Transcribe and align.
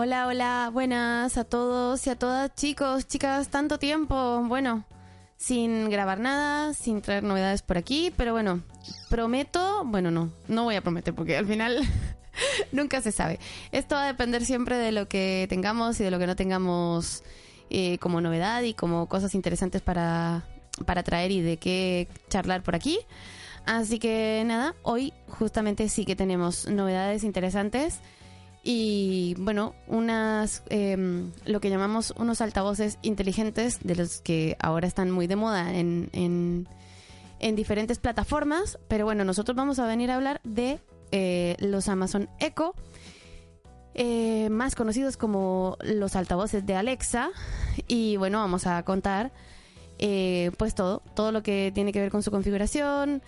Hola, 0.00 0.28
hola, 0.28 0.70
buenas 0.72 1.36
a 1.38 1.44
todos 1.44 2.06
y 2.06 2.10
a 2.10 2.16
todas, 2.16 2.54
chicos, 2.54 3.08
chicas, 3.08 3.48
tanto 3.48 3.80
tiempo. 3.80 4.44
Bueno, 4.46 4.84
sin 5.36 5.90
grabar 5.90 6.20
nada, 6.20 6.72
sin 6.72 7.02
traer 7.02 7.24
novedades 7.24 7.62
por 7.62 7.78
aquí, 7.78 8.12
pero 8.16 8.32
bueno, 8.32 8.62
prometo, 9.10 9.82
bueno, 9.84 10.12
no, 10.12 10.30
no 10.46 10.62
voy 10.62 10.76
a 10.76 10.82
prometer 10.82 11.14
porque 11.14 11.36
al 11.36 11.46
final 11.46 11.80
nunca 12.72 13.00
se 13.00 13.10
sabe. 13.10 13.40
Esto 13.72 13.96
va 13.96 14.04
a 14.04 14.06
depender 14.06 14.44
siempre 14.44 14.76
de 14.76 14.92
lo 14.92 15.08
que 15.08 15.46
tengamos 15.48 15.98
y 15.98 16.04
de 16.04 16.12
lo 16.12 16.20
que 16.20 16.28
no 16.28 16.36
tengamos 16.36 17.24
eh, 17.70 17.98
como 17.98 18.20
novedad 18.20 18.62
y 18.62 18.74
como 18.74 19.08
cosas 19.08 19.34
interesantes 19.34 19.82
para, 19.82 20.44
para 20.86 21.02
traer 21.02 21.32
y 21.32 21.40
de 21.40 21.56
qué 21.56 22.06
charlar 22.28 22.62
por 22.62 22.76
aquí. 22.76 23.00
Así 23.68 23.98
que 23.98 24.42
nada, 24.46 24.74
hoy 24.82 25.12
justamente 25.26 25.90
sí 25.90 26.06
que 26.06 26.16
tenemos 26.16 26.66
novedades 26.68 27.22
interesantes 27.22 28.00
y 28.64 29.34
bueno, 29.38 29.74
unas 29.86 30.62
em, 30.70 31.32
lo 31.44 31.60
que 31.60 31.68
llamamos 31.68 32.14
unos 32.16 32.40
altavoces 32.40 32.98
inteligentes 33.02 33.80
de 33.82 33.94
los 33.94 34.22
que 34.22 34.56
ahora 34.58 34.86
están 34.86 35.10
muy 35.10 35.26
de 35.26 35.36
moda 35.36 35.74
en, 35.74 36.08
en, 36.14 37.56
diferentes 37.56 37.98
plataformas, 37.98 38.78
pero 38.88 39.04
bueno, 39.04 39.22
nosotros 39.24 39.54
vamos 39.54 39.78
a 39.78 39.86
venir 39.86 40.10
a 40.10 40.14
hablar 40.14 40.40
de 40.44 40.80
eh, 41.12 41.54
los 41.58 41.90
Amazon 41.90 42.30
Echo, 42.40 42.74
eh, 43.92 44.48
más 44.48 44.76
conocidos 44.76 45.18
como 45.18 45.76
los 45.82 46.16
altavoces 46.16 46.64
de 46.64 46.74
Alexa, 46.74 47.28
y 47.86 48.16
bueno, 48.16 48.38
vamos 48.38 48.66
a 48.66 48.82
contar 48.82 49.30
eh, 49.98 50.52
pues 50.56 50.74
todo, 50.74 51.02
todo 51.14 51.32
lo 51.32 51.42
que 51.42 51.70
tiene 51.74 51.92
que 51.92 52.00
ver 52.00 52.10
con 52.10 52.22
su 52.22 52.30
configuración. 52.30 53.22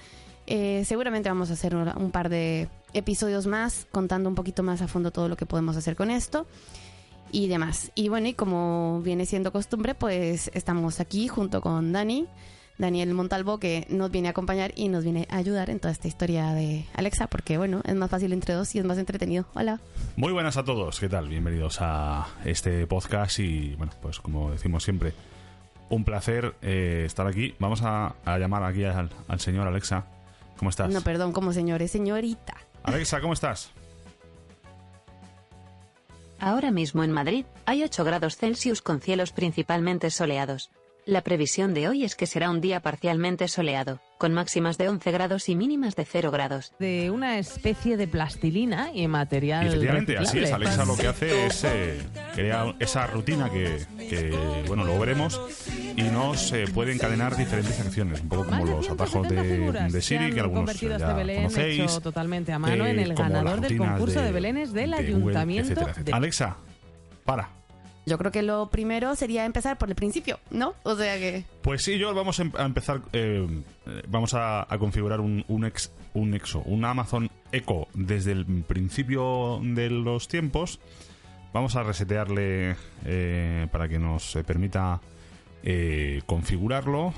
Seguramente 0.84 1.28
vamos 1.28 1.50
a 1.50 1.54
hacer 1.54 1.76
un 1.76 2.10
par 2.10 2.28
de 2.28 2.68
episodios 2.92 3.46
más 3.46 3.86
contando 3.90 4.28
un 4.28 4.34
poquito 4.34 4.62
más 4.62 4.82
a 4.82 4.88
fondo 4.88 5.10
todo 5.10 5.28
lo 5.28 5.36
que 5.36 5.46
podemos 5.46 5.76
hacer 5.76 5.96
con 5.96 6.10
esto 6.10 6.46
y 7.32 7.48
demás. 7.48 7.92
Y 7.94 8.08
bueno, 8.08 8.28
y 8.28 8.34
como 8.34 9.00
viene 9.02 9.26
siendo 9.26 9.52
costumbre, 9.52 9.94
pues 9.94 10.50
estamos 10.54 11.00
aquí 11.00 11.28
junto 11.28 11.60
con 11.60 11.92
Dani, 11.92 12.26
Daniel 12.78 13.14
Montalvo, 13.14 13.58
que 13.58 13.86
nos 13.90 14.10
viene 14.10 14.28
a 14.28 14.30
acompañar 14.32 14.72
y 14.74 14.88
nos 14.88 15.04
viene 15.04 15.26
a 15.30 15.36
ayudar 15.36 15.70
en 15.70 15.80
toda 15.80 15.92
esta 15.92 16.08
historia 16.08 16.52
de 16.52 16.86
Alexa, 16.94 17.26
porque 17.26 17.58
bueno, 17.58 17.82
es 17.84 17.94
más 17.94 18.10
fácil 18.10 18.32
entre 18.32 18.54
dos 18.54 18.74
y 18.74 18.78
es 18.78 18.84
más 18.84 18.98
entretenido. 18.98 19.46
Hola. 19.54 19.80
Muy 20.16 20.32
buenas 20.32 20.56
a 20.56 20.64
todos, 20.64 20.98
¿qué 20.98 21.08
tal? 21.08 21.28
Bienvenidos 21.28 21.78
a 21.80 22.26
este 22.44 22.86
podcast 22.86 23.38
y 23.38 23.74
bueno, 23.76 23.92
pues 24.00 24.18
como 24.18 24.50
decimos 24.50 24.82
siempre, 24.82 25.12
un 25.90 26.04
placer 26.04 26.54
eh, 26.62 27.04
estar 27.06 27.26
aquí. 27.26 27.54
Vamos 27.58 27.82
a, 27.82 28.14
llamar 28.38 28.64
aquí 28.64 28.84
al 28.84 29.40
señor 29.40 29.66
Alexa. 29.66 30.06
¿Cómo 30.60 30.68
estás? 30.68 30.92
No, 30.92 31.00
perdón, 31.00 31.32
como 31.32 31.54
señores, 31.54 31.90
señorita. 31.90 32.52
Alexa, 32.82 33.22
¿cómo 33.22 33.32
estás? 33.32 33.70
Ahora 36.38 36.70
mismo 36.70 37.02
en 37.02 37.12
Madrid 37.12 37.46
hay 37.64 37.82
8 37.82 38.04
grados 38.04 38.36
Celsius 38.36 38.82
con 38.82 39.00
cielos 39.00 39.32
principalmente 39.32 40.10
soleados. 40.10 40.70
La 41.06 41.22
previsión 41.22 41.72
de 41.72 41.88
hoy 41.88 42.04
es 42.04 42.14
que 42.14 42.26
será 42.26 42.50
un 42.50 42.60
día 42.60 42.80
parcialmente 42.80 43.48
soleado, 43.48 44.00
con 44.18 44.34
máximas 44.34 44.76
de 44.76 44.90
11 44.90 45.10
grados 45.10 45.48
y 45.48 45.56
mínimas 45.56 45.96
de 45.96 46.04
0 46.04 46.30
grados. 46.30 46.74
De 46.78 47.10
una 47.10 47.38
especie 47.38 47.96
de 47.96 48.06
plastilina 48.06 48.90
y 48.92 49.08
material. 49.08 49.66
efectivamente, 49.66 50.18
así 50.18 50.40
es. 50.40 50.52
Alexa 50.52 50.84
lo 50.84 50.94
que 50.94 51.06
hace 51.06 51.46
es 51.46 51.64
eh, 51.64 52.02
crear 52.34 52.76
esa 52.80 53.06
rutina 53.06 53.48
que, 53.48 54.62
bueno, 54.66 54.84
luego 54.84 55.00
veremos 55.00 55.40
y 55.96 56.02
nos 56.02 56.52
eh, 56.52 56.64
puede 56.72 56.92
encadenar 56.92 57.36
diferentes 57.36 57.80
acciones, 57.80 58.20
un 58.20 58.28
poco 58.28 58.46
como 58.46 58.64
los 58.64 58.90
atajos 58.90 59.28
de, 59.28 60.02
Siri, 60.02 60.32
que 60.32 60.40
algunos 60.40 60.80
ya 60.80 60.96
este 60.96 61.12
Belén 61.14 61.36
conocéis. 61.44 62.00
totalmente 62.00 62.52
a 62.52 62.58
mano 62.58 62.86
en 62.86 62.98
el 62.98 63.14
ganador 63.14 63.60
del 63.60 63.78
concurso 63.78 64.20
de, 64.20 64.32
Belénes 64.32 64.72
del 64.72 64.94
Ayuntamiento. 64.94 65.86
Alexa, 66.12 66.56
para. 67.24 67.60
Yo 68.06 68.18
creo 68.18 68.32
que 68.32 68.42
lo 68.42 68.70
primero 68.70 69.14
sería 69.14 69.44
empezar 69.44 69.78
por 69.78 69.88
el 69.88 69.94
principio, 69.94 70.40
¿no? 70.50 70.74
O 70.82 70.96
sea 70.96 71.16
que... 71.18 71.44
Pues 71.62 71.82
sí, 71.82 71.98
yo 71.98 72.14
vamos 72.14 72.40
em, 72.40 72.50
a 72.56 72.64
empezar, 72.64 73.02
eh, 73.12 73.46
vamos 74.08 74.34
a, 74.34 74.66
configurar 74.78 75.20
un, 75.20 75.44
un, 75.48 75.64
ex, 75.64 75.92
un 76.14 76.34
Exo, 76.34 76.60
un 76.60 76.84
Amazon 76.84 77.30
Echo 77.52 77.88
desde 77.94 78.32
el 78.32 78.64
principio 78.66 79.60
de 79.62 79.90
los 79.90 80.28
tiempos. 80.28 80.80
Vamos 81.52 81.76
a 81.76 81.82
resetearle 81.82 82.76
eh, 83.04 83.66
para 83.70 83.88
que 83.88 83.98
nos 83.98 84.38
permita 84.46 85.00
eh, 85.62 86.22
configurarlo. 86.26 87.12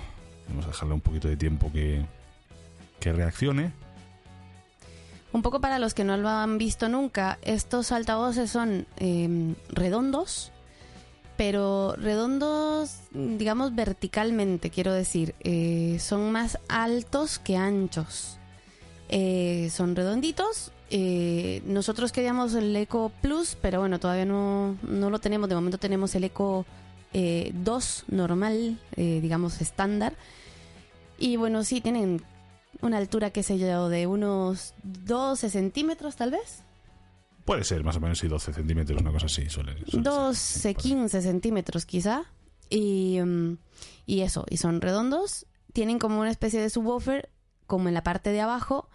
Vamos 0.48 0.64
a 0.64 0.68
dejarle 0.68 0.94
un 0.94 1.00
poquito 1.00 1.28
de 1.28 1.36
tiempo 1.36 1.72
que, 1.72 2.04
que 3.00 3.12
reaccione. 3.12 3.72
Un 5.32 5.42
poco 5.42 5.60
para 5.60 5.78
los 5.78 5.94
que 5.94 6.04
no 6.04 6.16
lo 6.16 6.28
han 6.28 6.58
visto 6.58 6.88
nunca, 6.88 7.38
estos 7.42 7.90
altavoces 7.90 8.50
son 8.50 8.86
em, 8.96 9.54
redondos 9.70 10.52
pero 11.34 11.94
redondos, 11.96 13.00
digamos 13.10 13.74
verticalmente, 13.74 14.70
quiero 14.70 14.92
decir, 14.92 15.34
eh, 15.40 15.96
son 15.98 16.30
más 16.30 16.58
altos 16.68 17.40
que 17.40 17.56
anchos. 17.56 18.38
Eh, 19.08 19.68
son 19.72 19.96
redonditos. 19.96 20.70
Nosotros 21.64 22.12
queríamos 22.12 22.54
el 22.54 22.76
Eco 22.76 23.10
Plus, 23.22 23.56
pero 23.60 23.80
bueno, 23.80 23.98
todavía 23.98 24.26
no, 24.26 24.76
no 24.82 25.10
lo 25.10 25.18
tenemos. 25.18 25.48
De 25.48 25.54
momento 25.56 25.78
tenemos 25.78 26.14
el 26.14 26.24
Eco 26.24 26.64
2 27.12 28.04
normal, 28.08 28.78
digamos 28.96 29.60
estándar. 29.60 30.14
Y 31.18 31.36
bueno, 31.36 31.62
sí, 31.64 31.80
tienen 31.80 32.22
una 32.80 32.98
altura, 32.98 33.30
qué 33.30 33.42
sé 33.42 33.58
yo, 33.58 33.88
de 33.88 34.06
unos 34.06 34.74
12 34.82 35.50
centímetros 35.50 36.16
tal 36.16 36.32
vez. 36.32 36.64
Puede 37.44 37.64
ser, 37.64 37.82
más 37.82 37.96
o 37.96 38.00
menos, 38.00 38.18
sí, 38.18 38.28
12 38.28 38.52
centímetros, 38.52 39.00
una 39.00 39.12
cosa 39.12 39.26
así. 39.26 39.48
Suele, 39.48 39.76
12, 39.92 40.74
15 40.74 41.22
centímetros 41.22 41.86
quizá. 41.86 42.24
Y, 42.70 43.20
mm, 43.20 43.58
y 44.06 44.20
eso, 44.20 44.46
y 44.48 44.58
son 44.58 44.80
redondos. 44.80 45.46
Tienen 45.72 45.98
como 45.98 46.20
una 46.20 46.30
especie 46.30 46.60
de 46.60 46.70
subwoofer, 46.70 47.30
como 47.66 47.88
en 47.88 47.94
la 47.94 48.02
parte 48.02 48.30
de 48.30 48.40
abajo. 48.40 48.88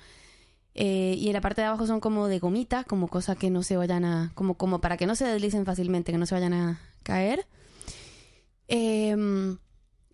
Eh, 0.75 1.16
y 1.17 1.28
en 1.28 1.34
la 1.34 1.41
parte 1.41 1.61
de 1.61 1.67
abajo 1.67 1.88
son 1.88 1.99
como 1.99 2.28
de 2.28 2.39
gomita, 2.39 2.84
como 2.84 3.07
cosa 3.07 3.35
que 3.35 3.49
no 3.49 3.63
se 3.63 3.78
vayan 3.78 4.05
a. 4.05 4.31
como, 4.35 4.55
como 4.55 4.79
para 4.79 4.95
que 4.95 5.07
no 5.07 5.16
se 5.16 5.25
deslicen 5.25 5.66
fácilmente, 5.66 6.11
que 6.11 6.17
no 6.17 6.25
se 6.25 6.35
vayan 6.35 6.53
a 6.53 6.81
caer. 7.03 7.47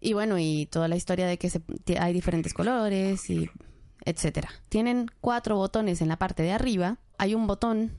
Y 0.06 0.12
bueno, 0.12 0.38
y 0.38 0.66
toda 0.66 0.90
la 0.90 0.98
historia 0.98 1.26
de 1.26 1.38
que 1.38 1.50
se, 1.50 1.62
hay 1.98 2.12
diferentes 2.12 2.54
colores 2.54 3.30
y 3.30 3.50
etcétera. 4.04 4.50
Tienen 4.68 5.10
cuatro 5.22 5.56
botones 5.56 6.02
en 6.02 6.10
la 6.10 6.18
parte 6.18 6.44
de 6.44 6.52
arriba. 6.52 6.98
Hay 7.18 7.34
un 7.34 7.48
botón 7.48 7.94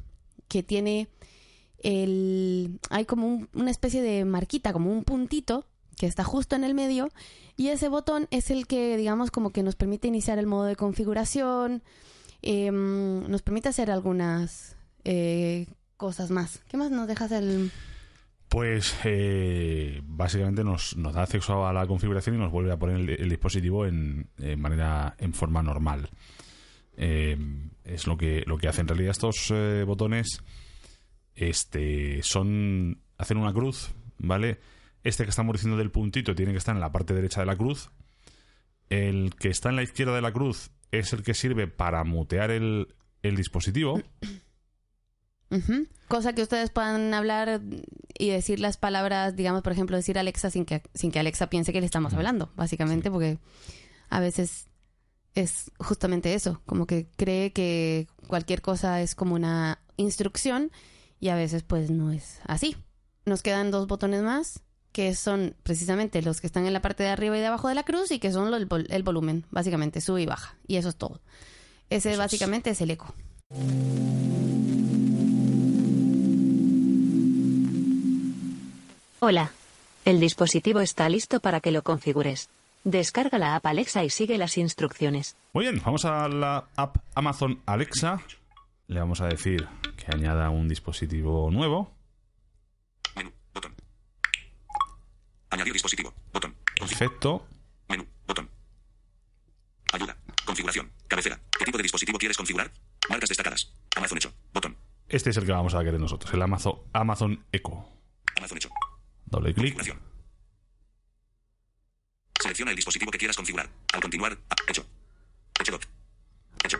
que 0.46 0.62
tiene 0.62 1.08
el... 1.78 2.78
hay 2.90 3.06
como 3.06 3.46
una 3.54 3.70
especie 3.70 4.02
de 4.02 4.26
marquita, 4.26 4.74
como 4.74 4.92
un 4.92 5.04
puntito 5.04 5.66
que 5.96 6.06
está 6.06 6.24
justo 6.24 6.56
en 6.56 6.64
el 6.64 6.74
medio 6.74 7.08
y 7.56 7.68
ese 7.68 7.88
botón 7.88 8.28
es 8.30 8.50
el 8.50 8.66
que 8.66 8.98
digamos 8.98 9.30
como 9.30 9.50
que 9.50 9.62
nos 9.62 9.74
permite 9.74 10.08
iniciar 10.08 10.38
el 10.38 10.46
modo 10.46 10.64
de 10.64 10.76
configuración, 10.76 11.82
em, 12.42 13.26
nos 13.30 13.40
permite 13.40 13.70
hacer 13.70 13.90
algunas 13.90 14.76
eh, 15.04 15.68
cosas 15.96 16.30
más. 16.30 16.60
¿Qué 16.68 16.76
más 16.76 16.90
nos 16.90 17.08
dejas 17.08 17.32
el...? 17.32 17.72
Pues 18.54 18.96
eh, 19.02 20.00
básicamente 20.04 20.62
nos, 20.62 20.94
da 20.96 21.22
acceso 21.24 21.66
a 21.66 21.72
la 21.72 21.88
configuración 21.88 22.36
y 22.36 22.38
nos 22.38 22.52
vuelve 22.52 22.70
a 22.70 22.78
poner 22.78 23.18
el, 23.20 23.28
dispositivo 23.28 23.84
en, 23.84 24.30
manera, 24.58 25.16
en 25.18 25.32
forma 25.32 25.60
normal. 25.60 26.08
Em, 26.96 27.70
es 27.82 28.06
lo 28.06 28.16
que, 28.16 28.44
lo 28.46 28.56
que 28.56 28.68
hacen. 28.68 28.82
En 28.82 28.90
realidad 28.90 29.10
estos 29.10 29.50
eh, 29.50 29.82
botones 29.84 30.40
este, 31.34 32.22
son 32.22 33.02
hacen 33.18 33.38
una 33.38 33.52
cruz, 33.52 33.92
¿vale? 34.18 34.60
Este 35.02 35.24
que 35.24 35.30
estamos 35.30 35.54
diciendo 35.54 35.76
del 35.76 35.90
puntito 35.90 36.36
tiene 36.36 36.52
que 36.52 36.58
estar 36.58 36.76
en 36.76 36.80
la 36.80 36.92
parte 36.92 37.12
derecha 37.12 37.40
de 37.40 37.46
la 37.46 37.56
cruz. 37.56 37.90
El 38.88 39.34
que 39.34 39.48
está 39.48 39.70
en 39.70 39.74
la 39.74 39.82
izquierda 39.82 40.14
de 40.14 40.22
la 40.22 40.32
cruz 40.32 40.70
es 40.92 41.12
el 41.12 41.24
que 41.24 41.34
sirve 41.34 41.66
para 41.66 42.04
mutear 42.04 42.52
el, 42.52 42.94
el 43.20 43.34
dispositivo. 43.34 44.00
Cosa 46.08 46.32
que 46.32 46.42
ustedes 46.42 46.70
puedan 46.70 47.14
hablar 47.14 47.60
y 48.18 48.30
decir 48.30 48.60
las 48.60 48.76
palabras, 48.76 49.36
digamos, 49.36 49.62
por 49.62 49.72
ejemplo, 49.72 49.96
decir 49.96 50.18
Alexa 50.18 50.50
sin 50.50 50.64
que, 50.64 50.82
sin 50.94 51.10
que 51.10 51.20
Alexa 51.20 51.48
piense 51.48 51.72
que 51.72 51.80
le 51.80 51.86
estamos 51.86 52.12
hablando, 52.14 52.50
básicamente, 52.56 53.10
porque 53.10 53.38
a 54.10 54.20
veces 54.20 54.66
es 55.34 55.70
justamente 55.78 56.34
eso, 56.34 56.60
como 56.66 56.86
que 56.86 57.08
cree 57.16 57.52
que 57.52 58.06
cualquier 58.26 58.62
cosa 58.62 59.00
es 59.00 59.14
como 59.14 59.34
una 59.34 59.80
instrucción 59.96 60.70
y 61.20 61.28
a 61.28 61.34
veces 61.34 61.62
pues 61.62 61.90
no 61.90 62.12
es 62.12 62.40
así. 62.46 62.76
Nos 63.24 63.42
quedan 63.42 63.70
dos 63.70 63.86
botones 63.86 64.22
más 64.22 64.62
que 64.92 65.14
son 65.16 65.56
precisamente 65.64 66.22
los 66.22 66.40
que 66.40 66.46
están 66.46 66.66
en 66.66 66.72
la 66.72 66.80
parte 66.80 67.02
de 67.02 67.08
arriba 67.08 67.36
y 67.36 67.40
de 67.40 67.46
abajo 67.46 67.68
de 67.68 67.74
la 67.74 67.82
cruz 67.82 68.12
y 68.12 68.20
que 68.20 68.30
son 68.30 68.54
el, 68.54 68.68
el 68.90 69.02
volumen, 69.02 69.44
básicamente, 69.50 70.00
sube 70.00 70.22
y 70.22 70.26
baja. 70.26 70.56
Y 70.68 70.76
eso 70.76 70.88
es 70.88 70.96
todo. 70.96 71.20
Ese 71.90 72.16
básicamente 72.16 72.70
es 72.70 72.80
el 72.80 72.92
eco. 72.92 73.12
Hola. 79.26 79.52
El 80.04 80.20
dispositivo 80.20 80.80
está 80.80 81.08
listo 81.08 81.40
para 81.40 81.60
que 81.60 81.70
lo 81.70 81.80
configures. 81.80 82.50
Descarga 82.84 83.38
la 83.38 83.56
app 83.56 83.64
Alexa 83.64 84.04
y 84.04 84.10
sigue 84.10 84.36
las 84.36 84.58
instrucciones. 84.58 85.34
Muy 85.54 85.64
bien, 85.64 85.80
vamos 85.82 86.04
a 86.04 86.28
la 86.28 86.68
app 86.76 86.98
Amazon 87.14 87.62
Alexa. 87.64 88.20
Le 88.86 89.00
vamos 89.00 89.22
a 89.22 89.26
decir 89.26 89.66
que 89.96 90.14
añada 90.14 90.50
un 90.50 90.68
dispositivo 90.68 91.50
nuevo. 91.50 91.90
Menú, 93.16 93.32
botón. 93.54 93.74
Añadir 95.48 95.72
dispositivo, 95.72 96.12
botón. 96.30 96.54
Perfecto. 96.78 97.46
Menú, 97.88 98.04
botón. 98.26 98.50
Ayuda, 99.94 100.18
configuración, 100.44 100.92
cabecera. 101.08 101.40
¿Qué 101.58 101.64
tipo 101.64 101.78
de 101.78 101.84
dispositivo 101.84 102.18
quieres 102.18 102.36
configurar? 102.36 102.70
Marcas 103.08 103.30
destacadas. 103.30 103.72
Amazon 103.96 104.18
hecho, 104.18 104.34
botón. 104.52 104.76
Este 105.08 105.30
es 105.30 105.36
el 105.38 105.46
que 105.46 105.52
vamos 105.52 105.74
a 105.74 105.82
querer 105.82 105.98
nosotros, 105.98 106.30
el 106.34 106.42
Amazon, 106.42 106.80
Amazon 106.92 107.42
Echo. 107.52 107.88
Doble 109.34 109.52
clic. 109.52 109.96
Selecciona 112.40 112.70
el 112.70 112.76
dispositivo 112.76 113.10
que 113.10 113.18
quieras 113.18 113.36
configurar. 113.36 113.68
Al 113.92 114.00
continuar, 114.00 114.38
ah, 114.48 114.54
hecho. 114.68 114.86
Hecho 115.60 115.72
dot. 115.72 115.88
Hecho. 116.64 116.78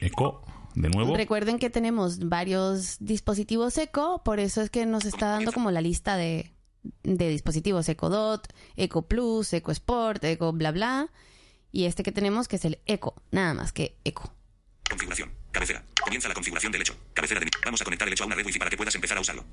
Echo, 0.00 0.42
de 0.74 0.90
nuevo. 0.90 1.16
Recuerden 1.16 1.58
que 1.58 1.70
tenemos 1.70 2.18
varios 2.28 2.98
dispositivos 3.00 3.78
Eco, 3.78 4.22
por 4.22 4.38
eso 4.38 4.60
es 4.60 4.68
que 4.68 4.84
nos 4.84 5.06
está 5.06 5.28
dando 5.28 5.52
como 5.52 5.70
la 5.70 5.80
lista 5.80 6.16
de, 6.16 6.52
de 7.04 7.28
dispositivos 7.30 7.88
Eco 7.88 8.10
Dot, 8.10 8.52
Eco 8.76 9.08
Plus, 9.08 9.54
Eco 9.54 9.72
Sport, 9.72 10.24
Eco 10.24 10.52
bla 10.52 10.72
bla. 10.72 11.10
Y 11.72 11.86
este 11.86 12.02
que 12.02 12.12
tenemos 12.12 12.48
que 12.48 12.56
es 12.56 12.64
el 12.66 12.80
Eco, 12.84 13.14
nada 13.30 13.54
más 13.54 13.72
que 13.72 13.96
Eco. 14.04 14.30
Configuración. 14.90 15.32
Cabecera. 15.52 15.82
Comienza 16.02 16.28
la 16.28 16.34
configuración 16.34 16.70
del 16.70 16.82
hecho. 16.82 16.96
Cabecera 17.14 17.40
de... 17.40 17.48
Vamos 17.64 17.80
a 17.80 17.84
conectar 17.84 18.06
el 18.06 18.12
hecho 18.12 18.24
a 18.24 18.26
una 18.26 18.36
red 18.36 18.44
wifi 18.44 18.58
para 18.58 18.70
que 18.70 18.76
puedas 18.76 18.94
empezar 18.94 19.16
a 19.16 19.20
usarlo. 19.22 19.44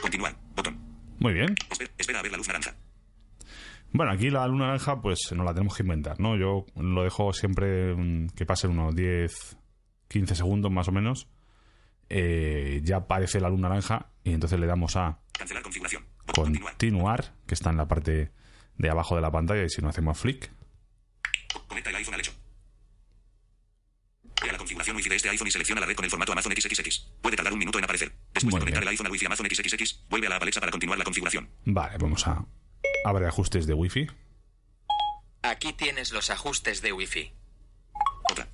Continuar. 0.00 0.36
Botón. 0.54 0.87
Muy 1.18 1.32
bien. 1.32 1.54
Espera, 1.96 2.20
a 2.20 2.22
ver 2.22 2.32
la 2.32 2.38
luz 2.38 2.48
naranja. 2.48 2.74
Bueno, 3.92 4.12
aquí 4.12 4.30
la 4.30 4.46
luna 4.46 4.66
naranja, 4.66 5.00
pues 5.00 5.32
nos 5.32 5.46
la 5.46 5.54
tenemos 5.54 5.74
que 5.76 5.82
inventar, 5.82 6.20
¿no? 6.20 6.36
Yo 6.36 6.66
lo 6.76 7.02
dejo 7.02 7.32
siempre 7.32 7.94
mm, 7.94 8.28
que 8.36 8.44
pasen 8.44 8.70
unos 8.72 8.94
10, 8.94 9.56
15 10.08 10.34
segundos 10.34 10.70
más 10.70 10.88
o 10.88 10.92
menos. 10.92 11.28
Eh, 12.10 12.80
ya 12.84 12.98
aparece 12.98 13.40
la 13.40 13.48
luz 13.48 13.60
naranja 13.60 14.10
y 14.24 14.32
entonces 14.32 14.58
le 14.58 14.66
damos 14.66 14.96
a 14.96 15.18
Cancelar 15.32 15.62
configuración. 15.62 16.04
Continuar, 16.26 17.32
que 17.46 17.54
está 17.54 17.70
en 17.70 17.78
la 17.78 17.88
parte 17.88 18.30
de 18.76 18.90
abajo 18.90 19.16
de 19.16 19.22
la 19.22 19.30
pantalla 19.30 19.64
y 19.64 19.70
si 19.70 19.80
no 19.80 19.88
hacemos 19.88 20.18
flick. 20.18 20.50
Conecta 21.66 21.90
el 21.90 21.96
iPhone 21.96 22.14
al 22.14 22.20
hecho. 22.20 22.32
Ve 24.42 24.50
a 24.50 24.52
la 24.52 24.58
este 25.28 25.34
iPhone 25.36 25.48
y 25.48 25.50
selecciona 25.50 25.80
la 25.80 25.86
red 25.86 25.94
con 25.96 26.04
el 26.04 26.10
formato 26.10 26.32
Amazon 26.32 26.52
XXX. 26.52 26.98
Puede 27.20 27.36
tardar 27.36 27.52
un 27.52 27.58
minuto 27.58 27.78
en 27.78 27.84
aparecer. 27.84 28.08
Después 28.32 28.44
Muy 28.44 28.52
de 28.54 28.58
conectar 28.60 28.80
bien. 28.80 28.88
el 28.88 28.92
iPhone 28.92 29.06
al 29.06 29.12
Wi-Fi 29.12 29.26
Amazon 29.26 29.46
XXX, 29.46 30.04
vuelve 30.08 30.26
a 30.26 30.30
la 30.30 30.36
app 30.36 30.42
Alexa 30.42 30.60
para 30.60 30.72
continuar 30.72 30.98
la 30.98 31.04
configuración. 31.04 31.48
Vale, 31.64 31.96
vamos 31.98 32.26
a 32.26 32.44
abrir 33.04 33.26
ajustes 33.26 33.66
de 33.66 33.74
wifi. 33.74 34.06
Aquí 35.42 35.72
tienes 35.72 36.12
los 36.12 36.30
ajustes 36.30 36.82
de 36.82 36.92
Wi-Fi. 36.92 37.32
Otra. 38.30 38.48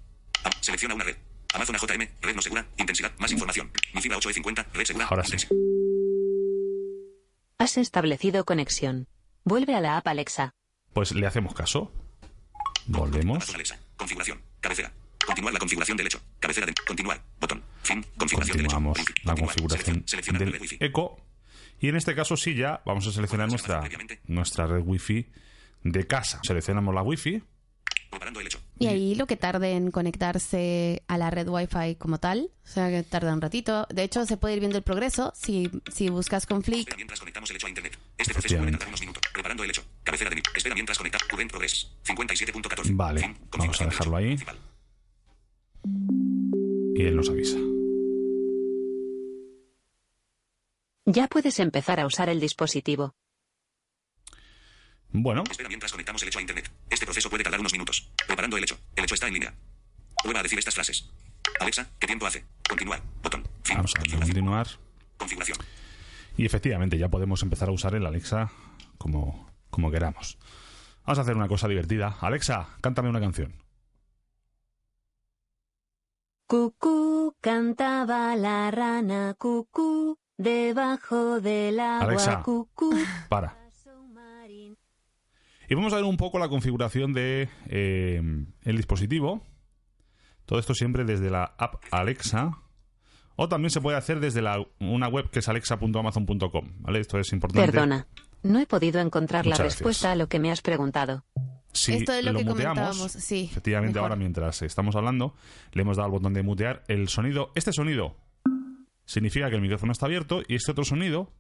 Selecciona 0.61 0.95
una 0.95 1.05
red. 1.05 1.17
Amazon 1.55 1.77
AJM, 1.77 2.09
red 2.21 2.35
no 2.35 2.43
segura, 2.43 2.67
intensidad, 2.79 3.13
más 3.19 3.31
información. 3.31 3.71
Mi 3.95 4.01
fibra 4.03 4.19
8E50, 4.19 4.67
red 4.73 4.85
segura. 4.85 5.07
Ahora 5.07 5.25
sí. 5.25 5.37
Has 7.59 7.79
establecido 7.79 8.45
conexión. 8.45 9.09
Vuelve 9.45 9.75
a 9.75 9.81
la 9.81 9.97
app 9.97 10.07
Alexa. 10.09 10.53
Pues 10.93 11.13
le 11.15 11.27
hacemos 11.27 11.55
caso. 11.55 11.93
Volvemos. 12.87 13.37
Amazon 13.37 13.55
Alexa. 13.55 13.79
Configuración. 13.97 14.43
Cabecera. 14.61 14.93
Continuar 15.27 15.53
la 15.55 15.59
configuración 15.61 15.97
del 15.97 16.07
hecho. 16.07 16.21
Cabecera 16.41 16.67
de. 16.67 16.75
Continuar. 16.87 17.23
Botón. 17.41 17.63
Fin. 17.83 18.05
Configuración 18.17 18.57
del 18.59 18.67
hecho. 18.67 18.81
La 19.25 19.35
configuración 19.35 20.05
del 20.39 20.53
red 20.53 20.61
Wi-Fi. 20.61 20.77
eco. 20.81 21.21
Y 21.81 21.89
en 21.89 21.97
este 21.97 22.15
caso 22.15 22.37
sí 22.37 22.55
ya 22.55 22.83
vamos 22.87 23.07
a 23.07 23.13
seleccionar 23.13 23.49
nuestra, 23.49 23.83
nuestra 24.27 24.67
red 24.67 24.83
wifi 24.85 25.27
de 25.83 26.07
casa. 26.07 26.41
Seleccionamos 26.43 26.95
la 26.95 27.03
wifi. 27.03 27.43
Y 28.79 28.87
ahí 28.87 29.15
lo 29.17 29.27
que 29.27 29.37
tarde 29.37 29.73
en 29.73 29.91
conectarse 29.91 31.03
a 31.09 31.19
la 31.19 31.31
red 31.31 31.49
Wi-Fi 31.49 31.97
como 31.97 32.19
tal, 32.19 32.51
o 32.65 32.67
sea 32.67 32.89
que 32.89 33.03
tarda 33.03 33.33
un 33.33 33.41
ratito. 33.41 33.87
De 33.91 34.05
hecho, 34.05 34.25
se 34.25 34.37
puede 34.37 34.55
ir 34.55 34.61
viendo 34.61 34.79
el 34.79 34.85
progreso 34.85 35.33
si, 35.37 35.69
si 35.93 36.11
buscas 36.11 36.47
con 36.47 36.63
Flick. 36.63 36.81
Espera 36.81 36.97
mientras 36.97 37.19
conectamos 37.21 37.51
el 37.51 37.57
hecho 37.57 37.67
a 37.67 37.71
internet. 37.71 37.99
Este 38.17 38.33
proceso 38.33 38.57
puede 38.57 38.71
Efectivamente. 38.71 38.79
tardar 38.79 38.89
unos 38.89 39.01
minutos. 39.01 39.23
Preparando 39.33 39.65
el 39.65 39.71
hecho. 39.71 39.85
Cabecera 40.05 40.31
de. 40.31 40.43
Espera 40.55 40.75
mientras 40.75 40.99
conectar. 40.99 41.21
Current 41.29 41.51
progress. 41.51 41.91
57.14. 42.05 42.91
Vale, 42.97 43.21
Fin. 43.21 43.37
vamos 43.51 43.81
a 43.81 43.85
dejarlo 43.85 44.17
ahí. 44.17 44.27
Principal. 44.27 44.59
Y 45.85 47.03
él 47.03 47.17
nos 47.17 47.29
avisa. 47.29 47.59
Ya 51.07 51.29
puedes 51.29 51.59
empezar 51.61 52.01
a 52.01 52.07
usar 52.07 52.29
el 52.29 52.41
dispositivo. 52.41 53.15
Bueno, 55.11 55.45
Espera 55.49 55.69
mientras 55.69 55.93
conectamos 55.93 56.23
el 56.23 56.29
hecho 56.29 56.39
a 56.39 56.43
internet. 56.43 56.71
Este 56.91 57.05
proceso 57.07 57.31
puede 57.31 57.45
tardar 57.45 57.61
unos 57.61 57.73
minutos. 57.73 58.11
Preparando 58.27 58.57
el 58.57 58.65
hecho. 58.65 58.79
El 58.97 59.05
hecho 59.05 59.15
está 59.15 59.29
en 59.29 59.35
línea. 59.35 59.55
Prueba 60.23 60.41
a 60.41 60.43
decir 60.43 60.59
estas 60.59 60.75
frases. 60.75 61.09
Alexa, 61.61 61.89
¿qué 62.01 62.07
tiempo 62.07 62.27
hace? 62.27 62.45
Continuar. 62.69 63.03
Botón. 63.23 63.45
Fin. 63.63 63.77
vamos 63.77 63.93
a 63.95 63.99
Configuración. 63.99 64.21
continuar. 64.35 64.67
Configuración. 65.19 65.59
Y 66.37 66.47
efectivamente 66.47 66.99
ya 66.99 67.09
podemos 67.09 67.43
empezar 67.43 67.69
a 67.69 67.73
usar 67.73 67.95
el 67.95 68.07
Alexa 68.07 68.51
como, 68.99 69.49
como 69.71 69.91
queramos. 69.91 70.39
Vamos 71.07 71.19
a 71.19 71.23
hacer 71.23 71.37
una 71.37 71.47
cosa 71.49 71.69
divertida. 71.69 72.17
Alexa, 72.21 72.71
cántame 72.81 73.09
una 73.11 73.21
canción. 73.21 73.55
Cucú, 76.55 77.35
cantaba 77.41 78.37
la 78.37 78.71
rana, 78.71 79.35
cucú, 79.37 80.21
debajo 80.39 81.41
del 81.41 81.81
agua, 81.81 82.07
Alexa. 82.07 82.43
cucú. 82.45 82.95
Para. 83.29 83.59
Y 85.69 85.75
vamos 85.75 85.93
a 85.93 85.97
ver 85.97 86.05
un 86.05 86.17
poco 86.17 86.39
la 86.39 86.49
configuración 86.49 87.13
de 87.13 87.49
eh, 87.67 88.23
el 88.63 88.77
dispositivo. 88.77 89.43
Todo 90.47 90.61
esto 90.61 90.75
siempre 90.75 91.03
desde 91.05 91.29
la 91.29 91.57
app 91.59 91.83
Alexa. 91.91 92.53
O 93.35 93.49
también 93.49 93.71
se 93.71 93.81
puede 93.81 93.97
hacer 93.97 94.21
desde 94.21 94.41
la, 94.41 94.65
una 94.79 95.09
web 95.09 95.31
que 95.31 95.41
es 95.41 95.49
alexa.amazon.com. 95.49 96.69
¿vale? 96.83 97.01
Esto 97.01 97.19
es 97.19 97.33
importante. 97.33 97.67
Perdona, 97.67 98.07
no 98.45 98.61
he 98.61 98.67
podido 98.67 99.01
encontrar 99.01 99.45
la 99.45 99.57
gracias. 99.57 99.81
respuesta 99.81 100.13
a 100.13 100.15
lo 100.15 100.29
que 100.29 100.39
me 100.39 100.53
has 100.53 100.63
preguntado. 100.63 101.25
Si 101.75 101.93
Esto 101.93 102.13
es 102.15 102.25
lo 102.25 102.33
que 102.33 102.45
muteamos, 102.45 102.79
comentábamos, 102.79 103.13
sí, 103.13 103.49
Efectivamente, 103.51 103.95
mejor. 103.97 104.11
ahora 104.13 104.17
mientras 104.17 104.63
estamos 104.63 104.97
hablando, 104.97 105.35
le 105.73 105.83
hemos 105.83 105.97
dado 105.97 106.07
al 106.07 106.13
botón 106.13 106.33
de 106.33 106.43
mutear 106.43 106.85
el 106.89 107.09
sonido. 107.09 107.51
Este 107.55 107.73
sonido 107.73 108.17
significa 109.05 109.51
que 109.51 109.57
el 109.57 109.61
micrófono 109.63 109.93
está 109.93 110.07
abierto 110.07 110.43
y 110.49 110.55
este 110.55 110.71
otro 110.71 110.85
sonido 110.85 111.31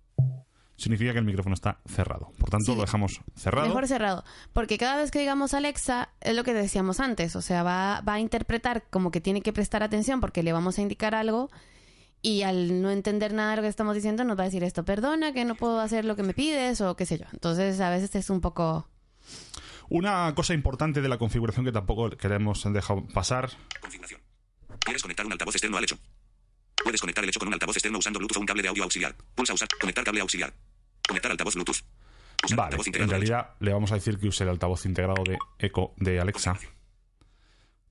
significa 0.77 1.13
que 1.13 1.19
el 1.21 1.25
micrófono 1.25 1.55
está 1.55 1.79
cerrado. 1.87 2.33
Por 2.39 2.51
tanto, 2.51 2.73
Sí. 2.73 2.75
lo 2.77 2.83
dejamos 2.83 3.21
cerrado. 3.37 3.69
Mejor 3.69 3.87
cerrado. 3.87 4.25
Porque 4.53 4.77
cada 4.77 4.97
vez 4.97 5.11
que 5.13 5.21
digamos 5.21 5.55
Alexa, 5.55 6.09
es 6.21 6.35
lo 6.35 6.43
que 6.43 6.53
decíamos 6.53 6.99
antes. 7.01 7.37
O 7.37 7.41
sea, 7.43 7.63
va, 7.63 8.01
va 8.01 8.15
a 8.15 8.21
interpretar 8.21 8.85
como 8.91 9.11
que 9.13 9.21
tiene 9.21 9.41
que 9.41 9.53
prestar 9.53 9.83
atención 9.85 10.21
porque 10.21 10.43
le 10.43 10.53
vamos 10.53 10.79
a 10.79 10.83
indicar 10.83 11.15
algo. 11.15 11.49
Y 12.23 12.43
al 12.43 12.83
no 12.83 12.91
entender 12.91 13.35
nada 13.35 13.51
de 13.51 13.57
lo 13.57 13.63
que 13.63 13.69
estamos 13.69 13.95
diciendo, 13.95 14.25
nos 14.25 14.37
va 14.37 14.43
a 14.43 14.47
decir 14.47 14.65
esto, 14.65 14.85
perdona 14.85 15.33
que 15.33 15.45
no 15.45 15.55
puedo 15.55 15.79
hacer 15.79 16.05
lo 16.07 16.17
que 16.17 16.23
me 16.23 16.35
pides 16.35 16.81
o 16.81 16.97
qué 16.97 17.07
sé 17.07 17.19
yo. 17.19 17.27
Entonces, 17.33 17.81
a 17.81 17.91
veces 17.91 18.15
es 18.17 18.31
un 18.31 18.41
poco... 18.41 18.89
Una 19.89 20.35
cosa 20.35 20.55
importante 20.55 21.01
de 21.01 21.09
la 21.09 21.19
configuración 21.19 21.65
que 21.65 21.73
tampoco 21.73 22.11
queremos 22.11 22.65
dejar 22.73 23.03
pasar. 23.13 23.51
Configuración. 23.81 24.21
¿Quieres 24.81 25.03
conectar 25.03 25.27
un 25.27 25.33
altavoz 25.33 25.55
externo 25.55 25.77
al 25.77 25.85
hecho? 25.85 25.99
Puedes 26.83 27.01
conectar 27.01 27.25
el 27.25 27.31
hecho 27.31 27.39
con 27.39 27.49
un 27.49 27.55
altavoz 27.55 27.77
externo 27.77 27.99
usando 27.99 28.19
Bluetooth 28.19 28.37
o 28.37 28.41
un 28.41 28.47
cable 28.47 28.63
de 28.63 28.69
audio 28.69 28.85
auxiliar. 28.85 29.15
Pulsa 29.35 29.55
usar. 29.55 29.69
Conectar 29.81 30.05
cable 30.05 30.21
auxiliar. 30.21 30.53
Conectar 31.07 31.31
altavoz 31.31 31.55
Bluetooth. 31.55 31.83
Usar 32.45 32.59
Vale, 32.59 32.77
altavoz 32.77 32.87
en 32.89 33.09
realidad 33.09 33.55
le 33.61 33.73
vamos 33.73 33.93
a 33.93 33.95
decir 33.95 34.19
que 34.19 34.29
use 34.29 34.45
el 34.45 34.51
altavoz 34.51 34.85
integrado 34.85 35.25
de 35.25 35.39
Echo 35.59 35.93
de 35.97 36.21
Alexa. 36.21 36.59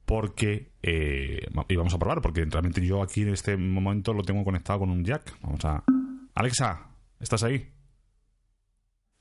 Porque, 0.05 0.73
eh, 0.83 1.47
y 1.69 1.75
vamos 1.75 1.93
a 1.93 1.97
probar, 1.97 2.21
porque 2.21 2.45
realmente 2.45 2.85
yo 2.85 3.01
aquí 3.01 3.21
en 3.21 3.29
este 3.29 3.55
momento 3.57 4.13
lo 4.13 4.21
tengo 4.21 4.43
conectado 4.43 4.79
con 4.79 4.91
un 4.91 5.03
jack. 5.03 5.39
Vamos 5.41 5.63
a. 5.65 5.83
Alexa, 6.35 6.89
¿estás 7.19 7.43
ahí? 7.43 7.73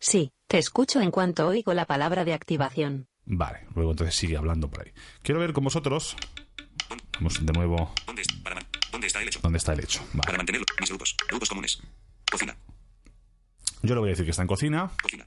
Sí, 0.04 0.32
te 0.48 0.58
escucho 0.58 1.00
en 1.00 1.12
cuanto 1.12 1.46
oigo 1.46 1.74
la 1.74 1.86
palabra 1.86 2.24
de 2.24 2.32
activación. 2.34 3.06
Vale, 3.24 3.66
luego 3.76 3.92
entonces 3.92 4.16
sigue 4.16 4.36
hablando 4.36 4.68
por 4.68 4.84
ahí. 4.84 4.92
Quiero 5.22 5.40
ver 5.40 5.52
con 5.52 5.62
vosotros. 5.62 6.16
Vamos 7.14 7.46
de 7.46 7.52
nuevo. 7.52 7.94
¿Dónde, 8.04 8.22
es- 8.22 8.32
para 8.42 8.56
man- 8.56 8.66
¿Dónde 8.90 9.06
está 9.06 9.22
el 9.22 9.28
hecho? 9.28 9.38
¿Dónde 9.40 9.58
está 9.58 9.72
el 9.74 9.80
hecho? 9.80 10.04
Para 10.20 10.38
mantenerlo. 10.38 10.66
Mis 10.80 10.88
grupos. 10.90 11.16
Grupos 11.28 11.48
comunes. 11.48 11.80
Cocina. 12.28 12.56
Yo 13.82 13.94
le 13.94 14.00
voy 14.00 14.08
a 14.08 14.10
decir 14.12 14.24
que 14.24 14.32
está 14.32 14.42
en 14.42 14.48
cocina, 14.48 14.90
Cocina. 15.00 15.26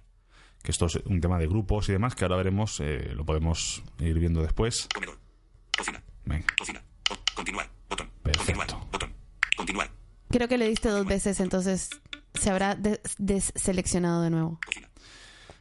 que 0.62 0.72
esto 0.72 0.88
es 0.88 0.98
un 1.06 1.22
tema 1.22 1.40
de 1.40 1.48
grupos 1.48 1.88
y 1.88 1.94
demás, 1.94 2.14
que 2.16 2.26
ahora 2.26 2.36
veremos, 2.36 2.82
eh, 2.82 3.12
lo 3.16 3.26
podemos 3.26 3.82
ir 4.00 4.20
viendo 4.20 4.42
después. 4.42 4.90
Comedor. 4.94 5.18
Cocina. 5.78 6.04
Venga. 6.26 6.48
Cocina. 6.60 6.84
O- 7.12 7.18
continuar. 7.34 7.70
Botón. 7.90 8.10
Perfecto. 8.24 8.46
Continuar. 8.56 8.92
Botón. 8.92 9.14
Continuar. 9.56 9.92
Creo 10.30 10.48
que 10.50 10.58
le 10.58 10.68
diste 10.68 10.90
dos 10.90 11.06
veces, 11.06 11.40
entonces 11.40 11.90
se 12.40 12.50
habrá 12.50 12.76
des- 12.76 13.00
deseleccionado 13.18 14.22
de 14.24 14.30
nuevo. 14.30 14.60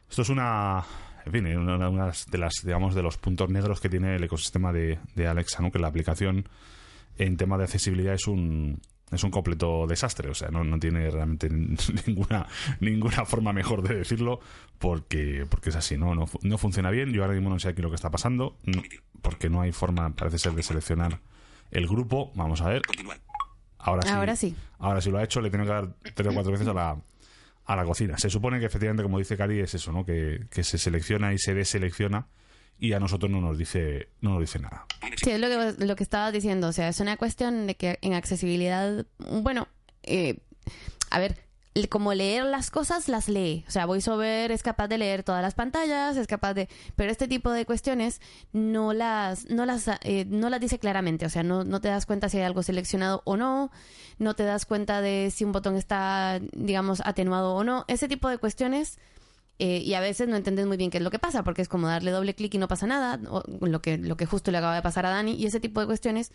Esto 0.09 0.21
es 0.21 0.29
una, 0.29 0.83
en 1.25 1.31
fin, 1.31 1.45
una, 1.57 1.89
una 1.89 2.11
de 2.29 2.37
las, 2.37 2.53
digamos, 2.63 2.95
de 2.95 3.01
los 3.03 3.17
puntos 3.17 3.49
negros 3.49 3.79
que 3.81 3.89
tiene 3.89 4.15
el 4.15 4.23
ecosistema 4.23 4.71
de, 4.71 4.99
de 5.15 5.27
Alexa, 5.27 5.61
¿no? 5.61 5.71
Que 5.71 5.79
la 5.79 5.87
aplicación 5.87 6.47
en 7.17 7.37
tema 7.37 7.57
de 7.57 7.63
accesibilidad 7.65 8.13
es 8.13 8.27
un, 8.27 8.79
es 9.11 9.23
un 9.23 9.31
completo 9.31 9.87
desastre. 9.87 10.29
O 10.29 10.35
sea, 10.35 10.49
no, 10.49 10.63
no 10.63 10.79
tiene 10.79 11.09
realmente 11.09 11.49
ninguna, 12.07 12.45
ninguna 12.79 13.25
forma 13.25 13.51
mejor 13.53 13.81
de 13.81 13.95
decirlo 13.95 14.39
porque, 14.79 15.45
porque 15.49 15.69
es 15.69 15.75
así, 15.75 15.97
¿no? 15.97 16.13
¿no? 16.13 16.25
No 16.43 16.57
funciona 16.57 16.91
bien. 16.91 17.11
Yo 17.11 17.23
ahora 17.23 17.33
mismo 17.33 17.49
no 17.49 17.59
sé 17.59 17.69
aquí 17.69 17.81
lo 17.81 17.89
que 17.89 17.95
está 17.95 18.09
pasando 18.11 18.57
porque 19.21 19.49
no 19.49 19.61
hay 19.61 19.71
forma, 19.71 20.11
parece 20.15 20.37
ser, 20.37 20.53
de 20.53 20.61
seleccionar 20.63 21.19
el 21.71 21.87
grupo. 21.87 22.31
Vamos 22.35 22.61
a 22.61 22.69
ver. 22.69 22.83
Ahora 23.85 24.01
sí. 24.01 24.09
Ahora 24.09 24.35
sí. 24.35 24.55
Ahora 24.79 25.01
sí 25.01 25.11
lo 25.11 25.19
ha 25.19 25.23
hecho. 25.23 25.41
Le 25.41 25.49
tengo 25.49 25.63
que 25.63 25.71
dar 25.71 25.87
tres 26.15 26.27
o 26.27 26.33
cuatro 26.33 26.51
veces 26.51 26.67
a 26.67 26.73
la, 26.73 26.97
a 27.65 27.75
la 27.75 27.85
cocina. 27.85 28.17
Se 28.17 28.29
supone 28.29 28.59
que 28.59 28.65
efectivamente, 28.65 29.03
como 29.03 29.19
dice 29.19 29.37
Cari, 29.37 29.59
es 29.59 29.75
eso, 29.75 29.91
¿no? 29.91 30.05
Que, 30.05 30.45
que 30.49 30.63
se 30.63 30.77
selecciona 30.77 31.33
y 31.33 31.37
se 31.37 31.53
deselecciona 31.53 32.27
y 32.79 32.93
a 32.93 32.99
nosotros 32.99 33.31
no 33.31 33.39
nos 33.39 33.57
dice 33.57 34.09
no 34.21 34.31
nos 34.31 34.41
dice 34.41 34.59
nada. 34.59 34.85
Sí, 35.23 35.31
es 35.31 35.39
lo 35.39 35.47
que, 35.47 35.85
lo 35.85 35.95
que 35.95 36.03
estabas 36.03 36.33
diciendo. 36.33 36.67
O 36.67 36.73
sea, 36.73 36.89
es 36.89 36.99
una 36.99 37.17
cuestión 37.17 37.67
de 37.67 37.75
que 37.75 37.99
en 38.01 38.13
accesibilidad, 38.13 39.05
bueno, 39.19 39.67
eh, 40.03 40.39
a 41.09 41.19
ver, 41.19 41.44
como 41.89 42.13
leer 42.13 42.45
las 42.45 42.71
cosas, 42.71 43.07
las 43.09 43.27
lee. 43.27 43.65
O 43.67 43.71
sea, 43.71 43.85
VoiceOver 43.85 44.51
es 44.51 44.63
capaz 44.63 44.87
de 44.87 44.97
leer 44.97 45.23
todas 45.23 45.41
las 45.41 45.53
pantallas, 45.53 46.17
es 46.17 46.27
capaz 46.27 46.53
de... 46.53 46.69
Pero 46.95 47.11
este 47.11 47.27
tipo 47.27 47.51
de 47.51 47.65
cuestiones 47.65 48.21
no 48.53 48.93
las, 48.93 49.49
no 49.49 49.65
las, 49.65 49.87
eh, 50.01 50.25
no 50.27 50.49
las 50.49 50.61
dice 50.61 50.79
claramente. 50.79 51.25
O 51.25 51.29
sea, 51.29 51.43
no, 51.43 51.63
no 51.63 51.81
te 51.81 51.89
das 51.89 52.05
cuenta 52.05 52.29
si 52.29 52.37
hay 52.37 52.43
algo 52.43 52.63
seleccionado 52.63 53.21
o 53.25 53.37
no, 53.37 53.71
no 54.17 54.35
te 54.35 54.43
das 54.43 54.65
cuenta 54.65 55.01
de 55.01 55.31
si 55.33 55.43
un 55.43 55.51
botón 55.51 55.75
está, 55.75 56.39
digamos, 56.53 57.01
atenuado 57.05 57.53
o 57.55 57.63
no. 57.63 57.85
Ese 57.87 58.07
tipo 58.07 58.29
de 58.29 58.37
cuestiones 58.37 58.97
eh, 59.57 59.77
y 59.77 59.93
a 59.93 60.01
veces 60.01 60.27
no 60.27 60.35
entiendes 60.35 60.65
muy 60.65 60.75
bien 60.75 60.91
qué 60.91 60.97
es 60.97 61.03
lo 61.03 61.11
que 61.11 61.19
pasa, 61.19 61.43
porque 61.43 61.61
es 61.61 61.69
como 61.69 61.87
darle 61.87 62.11
doble 62.11 62.35
clic 62.35 62.53
y 62.53 62.57
no 62.57 62.67
pasa 62.67 62.87
nada, 62.87 63.19
o 63.29 63.43
lo 63.61 63.81
que, 63.81 63.97
lo 63.97 64.17
que 64.17 64.25
justo 64.25 64.51
le 64.51 64.57
acaba 64.57 64.75
de 64.75 64.81
pasar 64.81 65.05
a 65.05 65.09
Dani, 65.09 65.33
y 65.33 65.45
ese 65.45 65.59
tipo 65.59 65.79
de 65.79 65.87
cuestiones. 65.87 66.31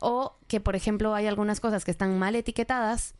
O 0.00 0.36
que, 0.48 0.60
por 0.60 0.74
ejemplo, 0.74 1.14
hay 1.14 1.26
algunas 1.26 1.60
cosas 1.60 1.84
que 1.84 1.90
están 1.90 2.18
mal 2.18 2.34
etiquetadas. 2.34 3.14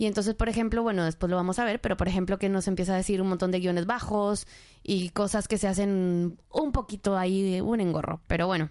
Y 0.00 0.06
entonces, 0.06 0.34
por 0.34 0.48
ejemplo, 0.48 0.82
bueno, 0.82 1.04
después 1.04 1.28
lo 1.28 1.36
vamos 1.36 1.58
a 1.58 1.64
ver, 1.66 1.78
pero 1.78 1.98
por 1.98 2.08
ejemplo 2.08 2.38
que 2.38 2.48
nos 2.48 2.66
empieza 2.68 2.94
a 2.94 2.96
decir 2.96 3.20
un 3.20 3.28
montón 3.28 3.50
de 3.50 3.60
guiones 3.60 3.84
bajos 3.84 4.46
y 4.82 5.10
cosas 5.10 5.46
que 5.46 5.58
se 5.58 5.68
hacen 5.68 6.38
un 6.50 6.72
poquito 6.72 7.18
ahí, 7.18 7.60
un 7.60 7.80
engorro. 7.80 8.22
Pero 8.26 8.46
bueno, 8.46 8.70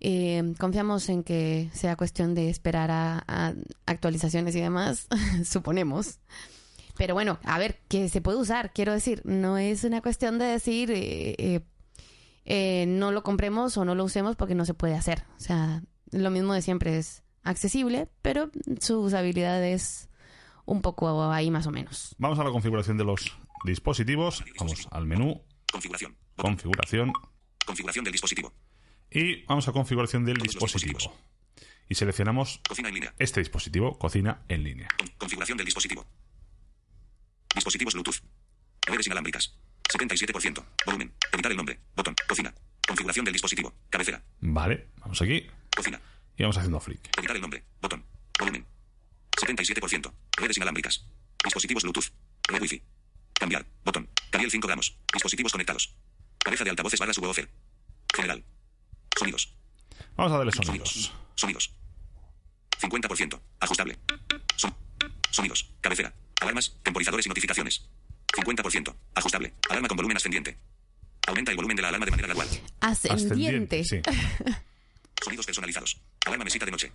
eh, 0.00 0.54
confiamos 0.58 1.10
en 1.10 1.24
que 1.24 1.68
sea 1.74 1.96
cuestión 1.96 2.34
de 2.34 2.48
esperar 2.48 2.90
a 2.90 3.52
actualizaciones 3.84 4.56
y 4.56 4.62
demás, 4.62 5.08
suponemos. 5.44 6.20
Pero 6.96 7.12
bueno, 7.12 7.38
a 7.44 7.58
ver, 7.58 7.82
que 7.88 8.08
se 8.08 8.22
puede 8.22 8.38
usar, 8.38 8.72
quiero 8.72 8.94
decir, 8.94 9.20
no 9.26 9.58
es 9.58 9.84
una 9.84 10.00
cuestión 10.00 10.38
de 10.38 10.46
decir 10.46 10.90
eh, 10.90 11.60
eh, 12.46 12.86
no 12.88 13.12
lo 13.12 13.22
compremos 13.22 13.76
o 13.76 13.84
no 13.84 13.94
lo 13.94 14.04
usemos 14.04 14.36
porque 14.36 14.54
no 14.54 14.64
se 14.64 14.72
puede 14.72 14.94
hacer. 14.94 15.24
O 15.36 15.40
sea, 15.40 15.82
lo 16.12 16.30
mismo 16.30 16.54
de 16.54 16.62
siempre 16.62 16.96
es 16.96 17.22
accesible, 17.42 18.08
pero 18.22 18.50
su 18.80 19.00
usabilidad 19.00 19.62
es 19.62 20.08
un 20.66 20.82
poco 20.82 21.30
ahí 21.32 21.50
más 21.50 21.66
o 21.66 21.70
menos. 21.70 22.14
Vamos 22.18 22.38
a 22.38 22.44
la 22.44 22.50
configuración 22.50 22.96
de 22.96 23.04
los 23.04 23.36
dispositivos. 23.64 24.44
Vamos 24.58 24.88
al 24.90 25.06
menú. 25.06 25.42
Configuración. 25.70 26.16
Configuración. 26.36 27.12
Configuración 27.66 28.04
del 28.04 28.12
dispositivo. 28.12 28.52
Y 29.10 29.44
vamos 29.44 29.68
a 29.68 29.72
configuración 29.72 30.24
del 30.24 30.36
dispositivo. 30.38 30.98
Y 31.88 31.94
seleccionamos 31.94 32.60
Cocina 32.66 32.88
en 32.88 32.94
línea. 32.94 33.14
este 33.18 33.40
dispositivo, 33.40 33.98
cocina 33.98 34.42
en 34.48 34.64
línea. 34.64 34.88
Configuración 35.18 35.58
del 35.58 35.66
dispositivo. 35.66 36.04
Dispositivos 37.54 37.94
Bluetooth. 37.94 38.22
Redes 38.86 39.06
inalámbricas. 39.06 39.54
77%. 39.92 40.64
Volumen. 40.86 41.12
Editar 41.32 41.50
el 41.52 41.56
nombre. 41.56 41.80
Botón. 41.94 42.14
Cocina. 42.28 42.52
Configuración 42.86 43.24
del 43.24 43.32
dispositivo. 43.32 43.72
Cabecera. 43.90 44.22
Vale, 44.40 44.88
vamos 44.98 45.20
aquí. 45.22 45.46
Cocina. 45.74 46.00
Y 46.36 46.42
vamos 46.42 46.56
haciendo 46.56 46.80
flick. 46.80 47.16
Editar 47.18 47.36
el 47.36 47.42
nombre. 47.42 47.64
Botón. 47.80 48.04
Volumen. 48.38 48.66
77%. 49.36 50.12
Redes 50.36 50.56
inalámbricas. 50.56 51.04
Dispositivos 51.42 51.82
Bluetooth. 51.82 52.10
Red 52.48 52.60
Wi-Fi. 52.60 52.82
Cambiar. 53.34 53.66
Botón. 53.84 54.08
Cariel 54.30 54.50
5 54.50 54.66
gramos. 54.66 54.96
Dispositivos 55.12 55.52
conectados. 55.52 55.94
Cabeza 56.38 56.64
de 56.64 56.70
altavoces 56.70 57.00
barra 57.00 57.12
subwoofer. 57.12 57.50
General. 58.14 58.44
Sonidos. 59.18 59.54
Vamos 60.16 60.32
a 60.32 60.38
darle 60.38 60.52
sonidos. 60.52 61.12
Sonidos. 61.34 61.74
50%. 62.80 63.40
Ajustable. 63.60 63.98
Son. 64.56 64.74
Sonidos. 65.30 65.70
Cabecera. 65.80 66.14
Alarmas, 66.40 66.76
temporizadores 66.82 67.26
y 67.26 67.28
notificaciones. 67.28 67.84
50%. 68.32 68.94
Ajustable. 69.14 69.54
Alarma 69.70 69.88
con 69.88 69.96
volumen 69.96 70.16
ascendiente. 70.16 70.58
Aumenta 71.26 71.50
el 71.50 71.56
volumen 71.56 71.76
de 71.76 71.82
la 71.82 71.88
alarma 71.88 72.04
de 72.04 72.10
manera 72.10 72.28
gradual. 72.28 72.48
Ascendiente. 72.80 73.84
Sí. 73.84 74.00
Sonidos 75.22 75.46
personalizados. 75.46 76.00
Alarma 76.26 76.44
mesita 76.44 76.64
de 76.64 76.72
noche. 76.72 76.92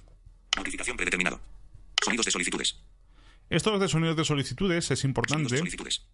Notificación 0.55 0.97
predeterminado. 0.97 1.39
Sonidos 2.03 2.25
de 2.25 2.31
solicitudes. 2.31 2.81
Estos 3.49 3.79
de 3.79 3.87
sonidos 3.87 4.15
de 4.15 4.25
solicitudes 4.25 4.91
es 4.91 5.03
importante 5.03 5.57
solicitudes. 5.57 6.05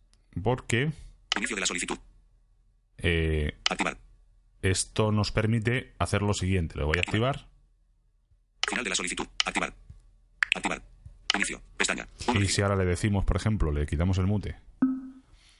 porque 0.41 0.91
Inicio 1.37 1.55
de 1.55 1.59
la 1.61 1.65
solicitud. 1.67 1.97
eh, 2.97 3.57
Activar. 3.69 3.97
esto 4.61 5.11
nos 5.11 5.31
permite 5.31 5.93
hacer 5.99 6.21
lo 6.21 6.33
siguiente. 6.33 6.77
Lo 6.77 6.87
voy 6.87 6.97
a 6.97 7.01
activar 7.01 7.49
Final 8.67 8.83
de 8.83 8.89
la 8.89 8.95
solicitud. 8.95 9.27
Activar. 9.45 9.75
Activar. 10.55 10.81
Inicio. 11.35 11.61
Pestaña. 11.77 12.07
Y 12.33 12.47
si 12.47 12.61
ahora 12.61 12.75
le 12.77 12.85
decimos, 12.85 13.25
por 13.25 13.35
ejemplo, 13.37 13.71
le 13.71 13.85
quitamos 13.85 14.17
el 14.17 14.25
mute 14.25 14.55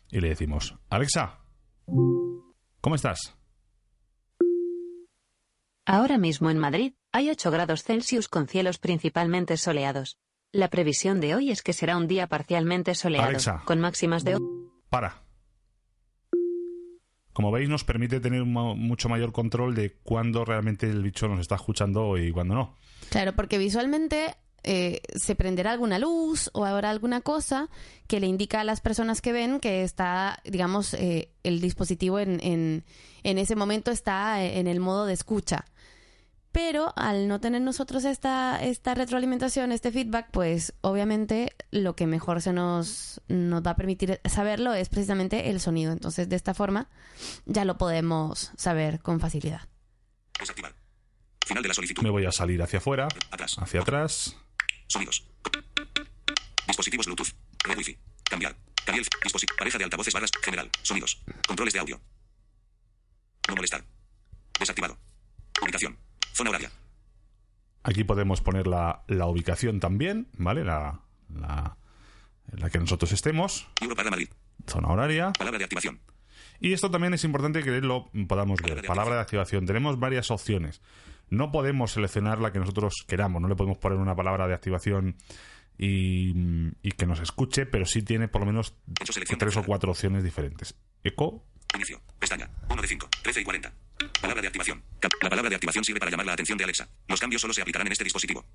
y 0.10 0.22
le 0.22 0.29
decimos, 0.29 0.75
Alexa, 0.89 1.39
¿cómo 1.86 2.96
estás? 2.96 3.36
Ahora 5.86 6.17
mismo 6.17 6.50
en 6.50 6.58
Madrid 6.58 6.94
hay 7.16 7.30
8 7.30 7.50
grados 7.50 7.84
Celsius 7.84 8.28
con 8.28 8.50
cielos 8.50 8.78
principalmente 8.78 9.56
soleados. 9.56 10.20
La 10.52 10.70
previsión 10.70 11.22
de 11.22 11.34
hoy 11.34 11.50
es 11.50 11.62
que 11.62 11.72
será 11.72 11.96
un 11.96 12.10
día 12.10 12.28
parcialmente 12.28 12.94
soleado, 12.94 13.30
Alexa. 13.30 13.62
con 13.64 13.80
máximas 13.80 14.26
de... 14.26 14.38
Para. 14.90 15.24
Como 17.32 17.52
veis, 17.52 17.70
nos 17.70 17.86
permite 17.86 18.20
tener 18.20 18.42
un 18.42 18.52
mucho 18.52 19.08
mayor 19.08 19.32
control 19.32 19.76
de 19.76 19.94
cuándo 20.04 20.44
realmente 20.44 20.90
el 20.90 21.04
bicho 21.04 21.30
nos 21.30 21.40
está 21.40 21.56
escuchando 21.56 22.18
y 22.18 22.34
cuándo 22.34 22.54
no. 22.54 22.76
Claro, 23.10 23.34
porque 23.34 23.58
visualmente 23.58 24.36
eh, 24.64 25.00
se 25.16 25.36
prenderá 25.36 25.72
alguna 25.72 26.00
luz 26.00 26.50
o 26.52 26.66
habrá 26.66 26.90
alguna 26.90 27.22
cosa 27.22 27.70
que 28.08 28.20
le 28.20 28.28
indica 28.28 28.60
a 28.60 28.66
las 28.66 28.82
personas 28.82 29.22
que 29.22 29.32
ven 29.32 29.62
que 29.62 29.84
está, 29.84 30.42
digamos, 30.44 30.94
eh, 30.94 31.32
el 31.44 31.62
dispositivo 31.62 32.20
en, 32.20 32.42
en, 32.44 32.84
en 33.24 33.38
ese 33.38 33.56
momento 33.56 33.92
está 33.92 34.44
en 34.44 34.68
el 34.68 34.82
modo 34.82 35.06
de 35.06 35.14
escucha. 35.14 35.64
Pero 36.56 36.94
al 36.96 37.28
no 37.28 37.42
tener 37.42 37.62
nosotros 37.62 38.06
esta, 38.06 38.64
esta 38.64 38.96
retroalimentación, 38.96 39.74
este 39.74 39.92
feedback, 39.92 40.30
pues 40.32 40.74
obviamente 40.80 41.54
lo 41.70 41.98
que 41.98 42.08
mejor 42.08 42.42
se 42.42 42.54
nos, 42.54 43.20
nos 43.28 43.62
va 43.62 43.72
a 43.72 43.76
permitir 43.76 44.22
saberlo 44.24 44.74
es 44.74 44.88
precisamente 44.88 45.50
el 45.50 45.60
sonido. 45.60 45.92
Entonces, 45.92 46.30
de 46.30 46.38
esta 46.38 46.54
forma, 46.54 46.88
ya 47.46 47.66
lo 47.66 47.78
podemos 47.78 48.54
saber 48.56 49.02
con 49.02 49.20
facilidad. 49.20 49.68
Desactivar. 50.40 50.74
Final 51.46 51.62
de 51.62 51.68
la 51.68 51.74
solicitud. 51.76 52.02
Me 52.04 52.10
voy 52.10 52.26
a 52.26 52.32
salir 52.32 52.62
hacia 52.62 52.80
afuera, 52.80 53.10
Atrás. 53.32 53.58
hacia 53.60 53.82
atrás. 53.82 54.38
Sonidos. 54.88 55.28
Dispositivos 56.68 57.06
Bluetooth. 57.06 57.34
Red 57.66 57.78
Wi-Fi. 57.80 58.00
Cambiar. 58.30 58.56
Cariel. 58.86 59.06
Disposi- 59.26 59.54
pareja 59.58 59.78
de 59.78 59.84
altavoces 59.84 60.14
barras. 60.14 60.32
General. 60.42 60.70
Sonidos. 60.84 61.22
Controles 61.46 61.74
de 61.74 61.82
audio. 61.82 62.00
No 63.50 63.56
molestar. 63.58 63.84
Desactivado. 64.58 64.98
Ubicación. 65.62 65.98
Zona 66.36 66.50
horaria. 66.50 66.70
Aquí 67.84 68.04
podemos 68.04 68.42
poner 68.42 68.68
la, 68.68 69.04
la 69.08 69.25
ubicación 69.27 69.80
también, 69.80 70.27
¿vale? 70.38 70.63
La, 70.65 71.00
la, 71.34 71.77
en 72.51 72.60
la 72.60 72.70
que 72.70 72.77
nosotros 72.80 73.12
estemos, 73.12 73.68
Euro 73.82 73.96
para 73.96 74.10
Madrid. 74.10 74.27
zona 74.68 74.89
horaria. 74.89 75.32
Palabra 75.32 75.60
de 75.60 75.63
activación. 75.65 76.00
Y 76.60 76.74
esto 76.74 76.89
también 76.92 77.13
es 77.13 77.24
importante 77.24 77.63
que 77.63 77.80
lo 77.82 78.10
podamos 78.27 78.60
ver. 78.62 78.84
Palabra 78.86 79.15
de 79.15 79.22
activación. 79.22 79.65
Tenemos 79.65 80.00
varias 80.00 80.32
opciones. 80.32 80.82
No 81.30 81.51
podemos 81.51 81.92
seleccionar 81.92 82.39
la 82.39 82.51
que 82.51 82.60
nosotros 82.60 83.06
queramos. 83.08 83.42
No 83.42 83.48
le 83.48 83.56
podemos 83.56 83.77
poner 83.77 83.98
una 83.98 84.15
palabra 84.15 84.48
de 84.48 84.54
activación 84.56 85.15
y, 85.77 86.32
y 86.82 86.92
que 86.92 87.06
nos 87.06 87.20
escuche, 87.20 87.65
pero 87.65 87.86
sí 87.86 88.01
tiene 88.01 88.27
por 88.27 88.42
lo 88.42 88.48
menos 88.48 88.75
tres 89.38 89.58
o 89.58 89.63
cuatro 89.63 89.92
opciones 89.92 90.24
diferentes. 90.24 90.75
Eco, 91.04 91.46
Inicio. 91.75 92.01
Pestaña. 92.20 92.50
1 92.70 92.82
de 92.82 92.88
5. 92.88 93.10
13 93.22 93.42
y 93.42 93.44
40. 93.44 93.74
Palabra 94.22 94.42
de 94.42 94.48
activación. 94.48 94.84
La 95.22 95.30
palabra 95.30 95.50
de 95.50 95.56
activación 95.56 95.84
sirve 95.84 96.00
para 96.00 96.12
llamar 96.12 96.25
la 96.25 96.34
atención 96.34 96.58
de 96.58 96.64
Alexa. 96.64 96.88
Los 97.08 97.20
cambios 97.20 97.42
solo 97.42 97.54
se 97.54 97.62
aplicarán 97.62 97.88
en 97.88 97.92
este 97.94 98.04
dispositivo. 98.04 98.46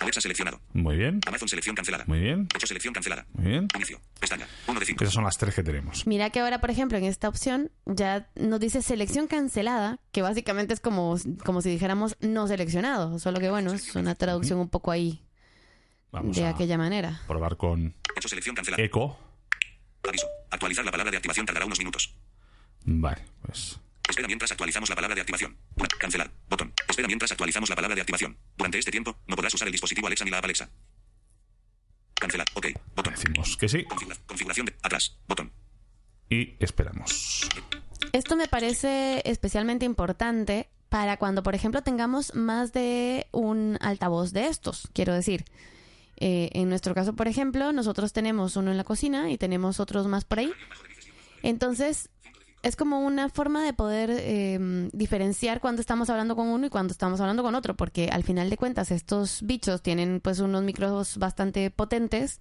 Alexa 0.00 0.20
seleccionado. 0.20 0.60
muy 0.72 0.96
bien, 0.96 1.20
Amazon 1.26 1.48
selección 1.48 1.76
cancelada. 1.76 2.04
muy 2.08 2.18
bien, 2.18 2.48
Hecho 2.54 2.66
selección 2.66 2.92
cancelada. 2.92 3.26
muy 3.32 3.46
bien. 3.48 3.68
Inicio. 3.76 4.00
Pestaña. 4.18 4.46
1 4.66 4.80
de 4.80 4.86
5. 4.86 5.04
Esas 5.04 5.14
son 5.14 5.24
las 5.24 5.38
tres 5.38 5.54
que 5.54 5.62
tenemos. 5.62 6.04
Mira 6.06 6.30
que 6.30 6.40
ahora, 6.40 6.60
por 6.60 6.70
ejemplo, 6.70 6.98
en 6.98 7.04
esta 7.04 7.28
opción 7.28 7.70
ya 7.86 8.28
nos 8.34 8.58
dice 8.60 8.82
selección 8.82 9.28
cancelada, 9.28 10.00
que 10.12 10.20
básicamente 10.20 10.74
es 10.74 10.80
como, 10.80 11.16
como 11.44 11.62
si 11.62 11.70
dijéramos 11.70 12.16
no 12.20 12.48
seleccionado, 12.48 13.18
solo 13.20 13.38
que 13.38 13.50
bueno, 13.50 13.72
es 13.72 13.94
una 13.94 14.14
traducción 14.16 14.58
un 14.58 14.68
poco 14.68 14.90
ahí 14.90 15.22
Vamos 16.10 16.36
de 16.36 16.44
a 16.44 16.50
aquella 16.50 16.76
manera. 16.76 17.20
probar 17.28 17.56
con 17.56 17.94
Hecho 18.16 18.28
selección 18.28 18.54
cancelada. 18.56 18.82
eco. 18.82 19.16
Aviso. 20.06 20.26
Actualizar 20.50 20.84
la 20.84 20.90
palabra 20.90 21.12
de 21.12 21.16
activación 21.18 21.46
tardará 21.46 21.66
unos 21.66 21.78
minutos. 21.78 22.14
Vale, 22.84 23.22
pues 23.42 23.78
Espera 24.14 24.28
mientras 24.28 24.52
actualizamos 24.52 24.88
la 24.88 24.94
palabra 24.94 25.16
de 25.16 25.22
activación. 25.22 25.56
Una. 25.74 25.88
Cancelar. 25.98 26.30
Botón. 26.48 26.72
Espera 26.88 27.08
mientras 27.08 27.32
actualizamos 27.32 27.68
la 27.68 27.74
palabra 27.74 27.96
de 27.96 28.00
activación. 28.02 28.38
Durante 28.56 28.78
este 28.78 28.92
tiempo, 28.92 29.18
no 29.26 29.34
podrás 29.34 29.52
usar 29.54 29.66
el 29.66 29.72
dispositivo 29.72 30.06
Alexa 30.06 30.24
ni 30.24 30.30
la 30.30 30.38
app 30.38 30.44
Alexa. 30.44 30.70
Cancelar. 32.14 32.46
OK. 32.54 32.66
Botón. 32.94 33.12
Decimos 33.14 33.56
que 33.56 33.68
sí. 33.68 33.82
Configura- 33.84 34.16
configuración 34.26 34.66
de 34.66 34.76
atrás. 34.82 35.18
Botón. 35.26 35.52
Y 36.30 36.54
esperamos. 36.60 37.48
Esto 38.12 38.36
me 38.36 38.46
parece 38.46 39.20
especialmente 39.24 39.84
importante 39.84 40.70
para 40.90 41.16
cuando, 41.16 41.42
por 41.42 41.56
ejemplo, 41.56 41.82
tengamos 41.82 42.36
más 42.36 42.72
de 42.72 43.26
un 43.32 43.78
altavoz 43.80 44.30
de 44.32 44.46
estos. 44.46 44.88
Quiero 44.92 45.12
decir, 45.12 45.44
eh, 46.18 46.50
en 46.52 46.68
nuestro 46.68 46.94
caso, 46.94 47.14
por 47.16 47.26
ejemplo, 47.26 47.72
nosotros 47.72 48.12
tenemos 48.12 48.54
uno 48.54 48.70
en 48.70 48.76
la 48.76 48.84
cocina 48.84 49.28
y 49.32 49.38
tenemos 49.38 49.80
otros 49.80 50.06
más 50.06 50.24
por 50.24 50.38
ahí. 50.38 50.52
Entonces, 51.42 52.10
es 52.64 52.76
como 52.76 53.00
una 53.00 53.28
forma 53.28 53.62
de 53.62 53.74
poder 53.74 54.10
eh, 54.10 54.88
diferenciar 54.92 55.60
cuando 55.60 55.80
estamos 55.82 56.08
hablando 56.08 56.34
con 56.34 56.48
uno 56.48 56.66
y 56.66 56.70
cuando 56.70 56.92
estamos 56.92 57.20
hablando 57.20 57.42
con 57.42 57.54
otro, 57.54 57.76
porque 57.76 58.08
al 58.10 58.24
final 58.24 58.48
de 58.48 58.56
cuentas 58.56 58.90
estos 58.90 59.42
bichos 59.42 59.82
tienen 59.82 60.20
pues 60.20 60.40
unos 60.40 60.62
micros 60.62 61.18
bastante 61.18 61.70
potentes 61.70 62.40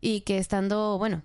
y 0.00 0.22
que 0.22 0.38
estando, 0.38 0.98
bueno, 0.98 1.22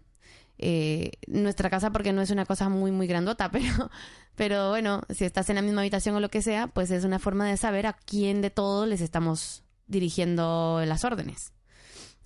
eh, 0.59 1.13
nuestra 1.25 1.71
casa 1.71 1.91
porque 1.91 2.13
no 2.13 2.21
es 2.21 2.29
una 2.29 2.45
cosa 2.45 2.69
muy 2.69 2.91
muy 2.91 3.07
grandota, 3.07 3.49
pero 3.51 3.89
pero 4.35 4.69
bueno, 4.69 5.01
si 5.09 5.25
estás 5.25 5.49
en 5.49 5.55
la 5.55 5.63
misma 5.63 5.81
habitación 5.81 6.15
o 6.15 6.19
lo 6.19 6.29
que 6.29 6.43
sea, 6.43 6.67
pues 6.67 6.91
es 6.91 7.03
una 7.03 7.17
forma 7.17 7.47
de 7.47 7.57
saber 7.57 7.87
a 7.87 7.93
quién 7.93 8.41
de 8.41 8.51
todos 8.51 8.87
les 8.87 9.01
estamos 9.01 9.63
dirigiendo 9.87 10.83
las 10.85 11.03
órdenes. 11.03 11.53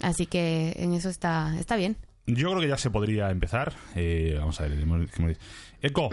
Así 0.02 0.26
que 0.26 0.74
en 0.78 0.94
eso 0.94 1.08
está 1.08 1.56
está 1.58 1.78
bien. 1.78 1.96
Yo 2.28 2.50
creo 2.50 2.62
que 2.62 2.68
ya 2.68 2.78
se 2.78 2.90
podría 2.90 3.30
empezar. 3.30 3.74
Eh, 3.96 4.36
vamos 4.38 4.60
a 4.60 4.68
ver. 4.68 5.38
Eco. 5.82 6.10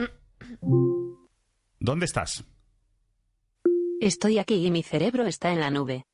¿Dónde 1.80 2.04
estás? 2.04 2.44
Estoy 4.00 4.38
aquí 4.38 4.66
y 4.66 4.70
mi 4.70 4.82
cerebro 4.82 5.26
está 5.26 5.52
en 5.52 5.60
la 5.60 5.70
nube. 5.70 6.04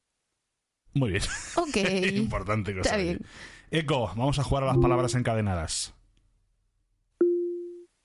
Muy 0.94 1.10
bien. 1.10 1.22
Ok. 1.56 1.76
Importante 2.14 2.74
cosa. 2.74 2.90
Está 2.90 2.96
bien. 2.96 3.20
Eco, 3.70 4.06
vamos 4.08 4.38
a 4.38 4.44
jugar 4.44 4.64
a 4.64 4.66
las 4.68 4.78
palabras 4.78 5.14
encadenadas. 5.14 5.94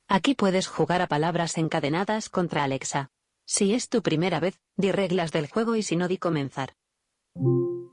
Aquí 0.08 0.36
puedes 0.36 0.68
jugar 0.68 1.02
a 1.02 1.08
palabras 1.08 1.58
encadenadas 1.58 2.30
contra 2.30 2.64
Alexa. 2.64 3.10
Si 3.46 3.74
es 3.74 3.90
tu 3.90 4.02
primera 4.02 4.40
vez, 4.40 4.60
di 4.78 4.92
reglas 4.92 5.32
del 5.32 5.50
juego 5.50 5.76
y 5.76 5.84
si 5.84 5.96
no 5.96 6.08
di 6.08 6.18
comenzar. 6.18 6.76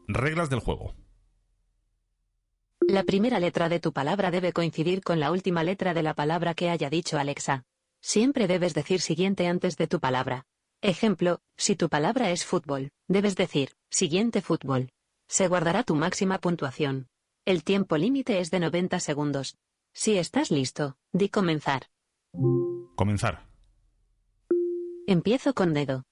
Reglas 0.07 0.51
del 0.51 0.61
juego. 0.61 0.95
La 2.91 3.05
primera 3.05 3.39
letra 3.39 3.69
de 3.69 3.79
tu 3.79 3.93
palabra 3.93 4.33
debe 4.33 4.53
coincidir 4.53 5.01
con 5.01 5.21
la 5.21 5.31
última 5.31 5.63
letra 5.63 5.95
de 5.95 6.03
la 6.03 6.13
palabra 6.13 6.55
que 6.55 6.71
haya 6.71 6.91
dicho 6.91 7.21
Alexa. 7.21 7.63
Siempre 8.01 8.49
debes 8.49 8.75
decir 8.75 9.01
siguiente 9.01 9.47
antes 9.47 9.77
de 9.77 9.87
tu 9.87 10.01
palabra. 10.01 10.45
Ejemplo, 10.83 11.41
si 11.57 11.77
tu 11.77 11.89
palabra 11.89 12.33
es 12.33 12.45
fútbol, 12.45 12.91
debes 13.07 13.37
decir, 13.37 13.75
siguiente 13.91 14.43
fútbol. 14.43 14.91
Se 15.29 15.47
guardará 15.47 15.85
tu 15.85 15.95
máxima 15.95 16.41
puntuación. 16.41 17.07
El 17.45 17.63
tiempo 17.63 17.97
límite 17.97 18.41
es 18.41 18.51
de 18.51 18.59
90 18.59 18.99
segundos. 18.99 19.57
Si 19.95 20.19
estás 20.19 20.51
listo, 20.51 20.97
di 21.13 21.29
comenzar. 21.29 21.91
Comenzar. 22.97 23.47
Empiezo 25.07 25.55
con 25.55 25.75
dedo. 25.75 26.03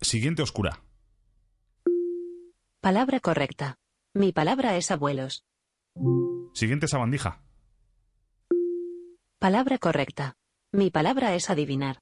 Siguiente 0.00 0.42
oscura. 0.42 0.82
Palabra 2.80 3.20
correcta. 3.20 3.78
Mi 4.14 4.32
palabra 4.32 4.76
es 4.76 4.90
abuelos. 4.90 5.44
Siguiente 6.54 6.88
sabandija. 6.88 7.40
Palabra 9.38 9.78
correcta. 9.78 10.36
Mi 10.72 10.90
palabra 10.90 11.34
es 11.34 11.50
adivinar. 11.50 11.98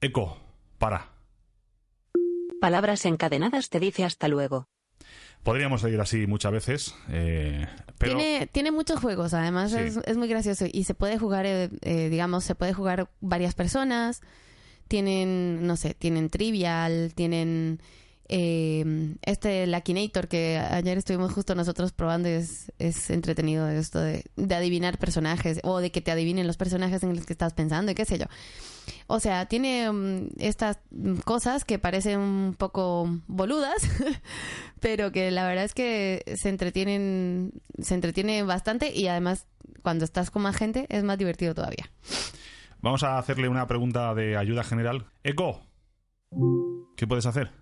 Eco, 0.00 0.36
para. 0.78 1.12
Palabras 2.60 3.04
encadenadas 3.06 3.68
te 3.68 3.80
dice 3.80 4.04
hasta 4.04 4.28
luego. 4.28 4.68
Podríamos 5.42 5.80
seguir 5.80 6.00
así 6.00 6.28
muchas 6.28 6.52
veces, 6.52 6.94
eh, 7.08 7.66
pero 7.98 8.16
Tiene, 8.16 8.46
tiene 8.46 8.70
muchos 8.70 9.00
juegos, 9.00 9.34
además 9.34 9.72
Sí. 9.72 9.78
es, 9.78 9.96
es 9.96 10.16
muy 10.16 10.28
gracioso 10.28 10.66
y 10.72 10.84
se 10.84 10.94
puede 10.94 11.18
jugar, 11.18 11.46
eh, 11.46 11.68
eh, 11.80 12.08
digamos, 12.08 12.44
se 12.44 12.54
puede 12.54 12.72
jugar 12.72 13.10
varias 13.20 13.54
personas. 13.54 14.20
Tienen, 14.86 15.66
no 15.66 15.76
sé, 15.76 15.94
tienen 15.94 16.30
Trivial, 16.30 17.12
tienen 17.16 17.80
eh, 18.34 19.14
este 19.20 19.66
Lakinator 19.66 20.26
que 20.26 20.56
ayer 20.56 20.96
estuvimos 20.96 21.34
justo 21.34 21.54
nosotros 21.54 21.92
probando 21.92 22.30
es, 22.30 22.72
es 22.78 23.10
entretenido 23.10 23.68
esto 23.68 24.00
de, 24.00 24.24
de 24.36 24.54
adivinar 24.54 24.96
personajes 24.96 25.60
o 25.64 25.80
de 25.80 25.92
que 25.92 26.00
te 26.00 26.10
adivinen 26.10 26.46
los 26.46 26.56
personajes 26.56 27.02
en 27.02 27.14
los 27.14 27.26
que 27.26 27.34
estás 27.34 27.52
pensando 27.52 27.92
y 27.92 27.94
qué 27.94 28.06
sé 28.06 28.18
yo. 28.18 28.24
O 29.06 29.20
sea, 29.20 29.44
tiene 29.44 29.92
mm, 29.92 30.28
estas 30.38 30.78
mm, 30.92 31.16
cosas 31.16 31.66
que 31.66 31.78
parecen 31.78 32.20
un 32.20 32.54
poco 32.56 33.06
boludas, 33.26 33.86
pero 34.80 35.12
que 35.12 35.30
la 35.30 35.46
verdad 35.46 35.64
es 35.64 35.74
que 35.74 36.24
se 36.34 36.48
entretienen, 36.48 37.52
se 37.82 37.94
entretienen 37.94 38.46
bastante 38.46 38.98
y 38.98 39.08
además 39.08 39.46
cuando 39.82 40.06
estás 40.06 40.30
con 40.30 40.40
más 40.40 40.56
gente 40.56 40.86
es 40.88 41.04
más 41.04 41.18
divertido 41.18 41.54
todavía. 41.54 41.90
vamos 42.80 43.02
a 43.02 43.18
hacerle 43.18 43.50
una 43.50 43.66
pregunta 43.66 44.14
de 44.14 44.38
ayuda 44.38 44.64
general. 44.64 45.04
Eco, 45.22 45.60
¿qué 46.96 47.06
puedes 47.06 47.26
hacer? 47.26 47.61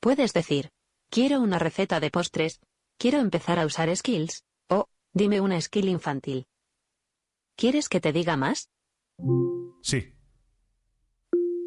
Puedes 0.00 0.32
decir, 0.32 0.70
quiero 1.10 1.40
una 1.40 1.58
receta 1.58 1.98
de 2.00 2.10
postres, 2.10 2.60
quiero 2.98 3.18
empezar 3.18 3.58
a 3.58 3.66
usar 3.66 3.94
skills, 3.96 4.44
o, 4.68 4.88
dime 5.12 5.40
una 5.40 5.60
skill 5.60 5.88
infantil. 5.88 6.46
¿Quieres 7.56 7.88
que 7.88 8.00
te 8.00 8.12
diga 8.12 8.36
más? 8.36 8.70
Sí, 9.82 10.14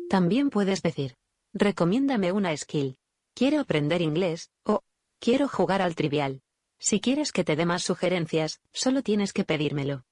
También 0.09 0.49
puedes 0.49 0.81
decir, 0.81 1.15
recomiéndame 1.53 2.31
una 2.31 2.55
skill. 2.55 2.97
Quiero 3.33 3.59
aprender 3.59 4.01
inglés, 4.01 4.51
o, 4.65 4.81
quiero 5.19 5.47
jugar 5.47 5.81
al 5.81 5.95
trivial. 5.95 6.41
Si 6.79 6.99
quieres 6.99 7.31
que 7.31 7.43
te 7.43 7.55
dé 7.55 7.65
más 7.65 7.83
sugerencias, 7.83 8.61
solo 8.71 9.03
tienes 9.03 9.33
que 9.33 9.43
pedírmelo. 9.43 10.05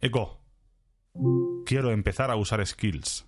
Eco. 0.00 0.40
Quiero 1.64 1.92
empezar 1.92 2.30
a 2.30 2.36
usar 2.36 2.64
skills. 2.66 3.26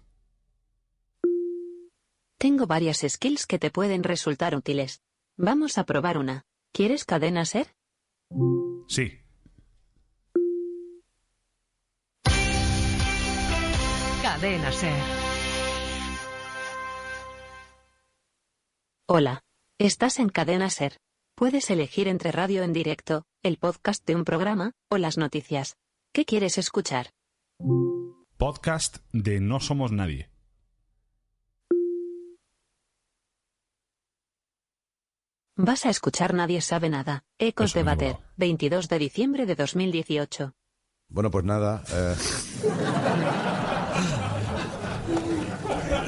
Tengo 2.38 2.66
varias 2.66 3.04
skills 3.08 3.46
que 3.46 3.58
te 3.58 3.70
pueden 3.70 4.02
resultar 4.02 4.54
útiles. 4.54 5.00
Vamos 5.36 5.78
a 5.78 5.84
probar 5.84 6.18
una. 6.18 6.44
¿Quieres 6.72 7.04
cadena 7.04 7.44
ser? 7.44 7.74
Sí, 8.88 9.24
Cadena 14.22 14.72
Ser. 14.72 15.02
Hola. 19.06 19.42
Estás 19.78 20.18
en 20.18 20.28
cadena 20.28 20.70
ser. 20.70 20.98
Puedes 21.34 21.70
elegir 21.70 22.08
entre 22.08 22.32
radio 22.32 22.62
en 22.62 22.72
directo, 22.72 23.24
el 23.42 23.58
podcast 23.58 24.04
de 24.06 24.14
un 24.16 24.24
programa, 24.24 24.72
o 24.90 24.98
las 24.98 25.18
noticias. 25.18 25.76
¿Qué 26.12 26.24
quieres 26.24 26.58
escuchar? 26.58 27.10
podcast 28.36 28.98
de 29.12 29.40
No 29.40 29.60
Somos 29.60 29.92
Nadie. 29.92 30.33
Vas 35.56 35.86
a 35.86 35.90
escuchar 35.90 36.34
Nadie 36.34 36.60
sabe 36.60 36.88
nada. 36.88 37.24
Ecos 37.38 37.70
Eso 37.70 37.78
de 37.78 37.84
me 37.84 37.90
Bater, 37.92 38.12
molado. 38.14 38.32
22 38.36 38.88
de 38.88 38.98
diciembre 38.98 39.46
de 39.46 39.54
2018. 39.54 40.54
Bueno, 41.08 41.30
pues 41.30 41.44
nada. 41.44 41.82
eh. 41.92 42.14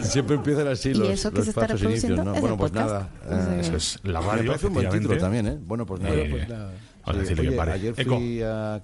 Siempre 0.02 0.37
empiezan 0.37 0.68
así 0.68 0.90
¿Y 0.90 0.94
los, 0.94 1.09
eso 1.09 1.30
que 1.30 1.37
los 1.38 1.44
se 1.46 1.50
está 1.50 1.66
inicios, 1.85 2.24
¿no? 2.24 2.35
es 2.35 2.40
Bueno, 2.40 2.56
pues 2.56 2.70
podcast? 2.72 2.90
nada. 2.92 3.11
O 3.24 3.28
sea, 3.28 3.56
eh, 3.56 3.61
Eso 3.61 3.76
es 3.76 4.00
la 4.04 4.20
me 4.20 4.26
radio, 4.26 4.46
parece 4.48 4.66
un 4.66 4.74
buen 4.74 4.90
título 4.90 5.18
también, 5.18 5.46
¿eh? 5.46 5.59
Bueno, 5.61 5.87
pues 5.87 6.00
nada. 6.00 6.14
Eh, 6.16 6.28
pues 6.30 6.48
nada. 6.48 6.72
vamos 7.04 7.16
a 7.16 7.20
decirle 7.20 7.42
que 7.42 7.48
oye, 7.48 7.56
pare. 7.56 7.72
ayer 7.72 7.94
Eco. 7.96 8.16
fui 8.16 8.42
a... 8.42 8.82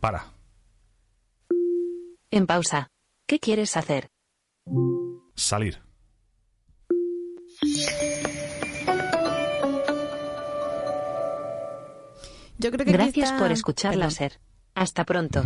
Para. 0.00 0.24
En 2.30 2.46
pausa. 2.46 2.90
¿Qué 3.26 3.38
quieres 3.38 3.76
hacer? 3.76 4.10
Salir. 5.34 5.80
Yo 12.58 12.70
creo 12.70 12.84
que 12.84 12.90
aquí 12.90 12.92
Gracias 12.92 13.30
está- 13.30 13.38
por 13.38 13.52
escuchar 13.52 13.92
perdón. 13.94 14.10
Hasta 14.74 15.04
pronto. 15.04 15.42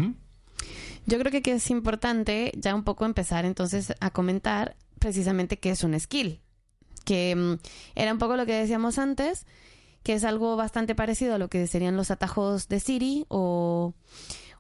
Yo 1.07 1.19
creo 1.19 1.31
que 1.33 1.39
aquí 1.39 1.51
es 1.51 1.71
importante 1.71 2.53
ya 2.57 2.75
un 2.75 2.85
poco 2.85 3.05
empezar 3.05 3.45
entonces 3.45 3.93
a 4.01 4.11
comentar 4.11 4.77
precisamente 4.99 5.59
qué 5.59 5.71
es 5.71 5.83
un 5.85 5.99
skill. 5.99 6.41
Que 7.05 7.35
mm, 7.35 7.55
era 7.97 8.13
un 8.13 8.19
poco 8.19 8.37
lo 8.37 8.47
que 8.47 8.53
decíamos 8.55 8.99
antes, 8.99 9.47
que 10.05 10.15
es 10.15 10.25
algo 10.25 10.57
bastante 10.57 10.95
parecido 10.95 11.35
a 11.35 11.39
lo 11.39 11.49
que 11.49 11.67
serían 11.67 11.97
los 11.97 12.11
atajos 12.11 12.69
de 12.69 12.79
Siri 12.81 13.25
o, 13.29 13.95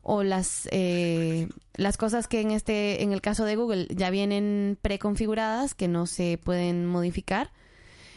o 0.02 0.22
las, 0.24 0.68
eh, 0.72 1.48
las 1.74 1.96
cosas 1.96 2.26
que 2.26 2.40
en, 2.40 2.50
este, 2.50 3.02
en 3.04 3.12
el 3.12 3.20
caso 3.20 3.44
de 3.44 3.54
Google 3.56 3.86
ya 3.90 4.10
vienen 4.10 4.78
preconfiguradas, 4.82 5.74
que 5.74 5.86
no 5.86 6.06
se 6.06 6.38
pueden 6.42 6.86
modificar. 6.86 7.52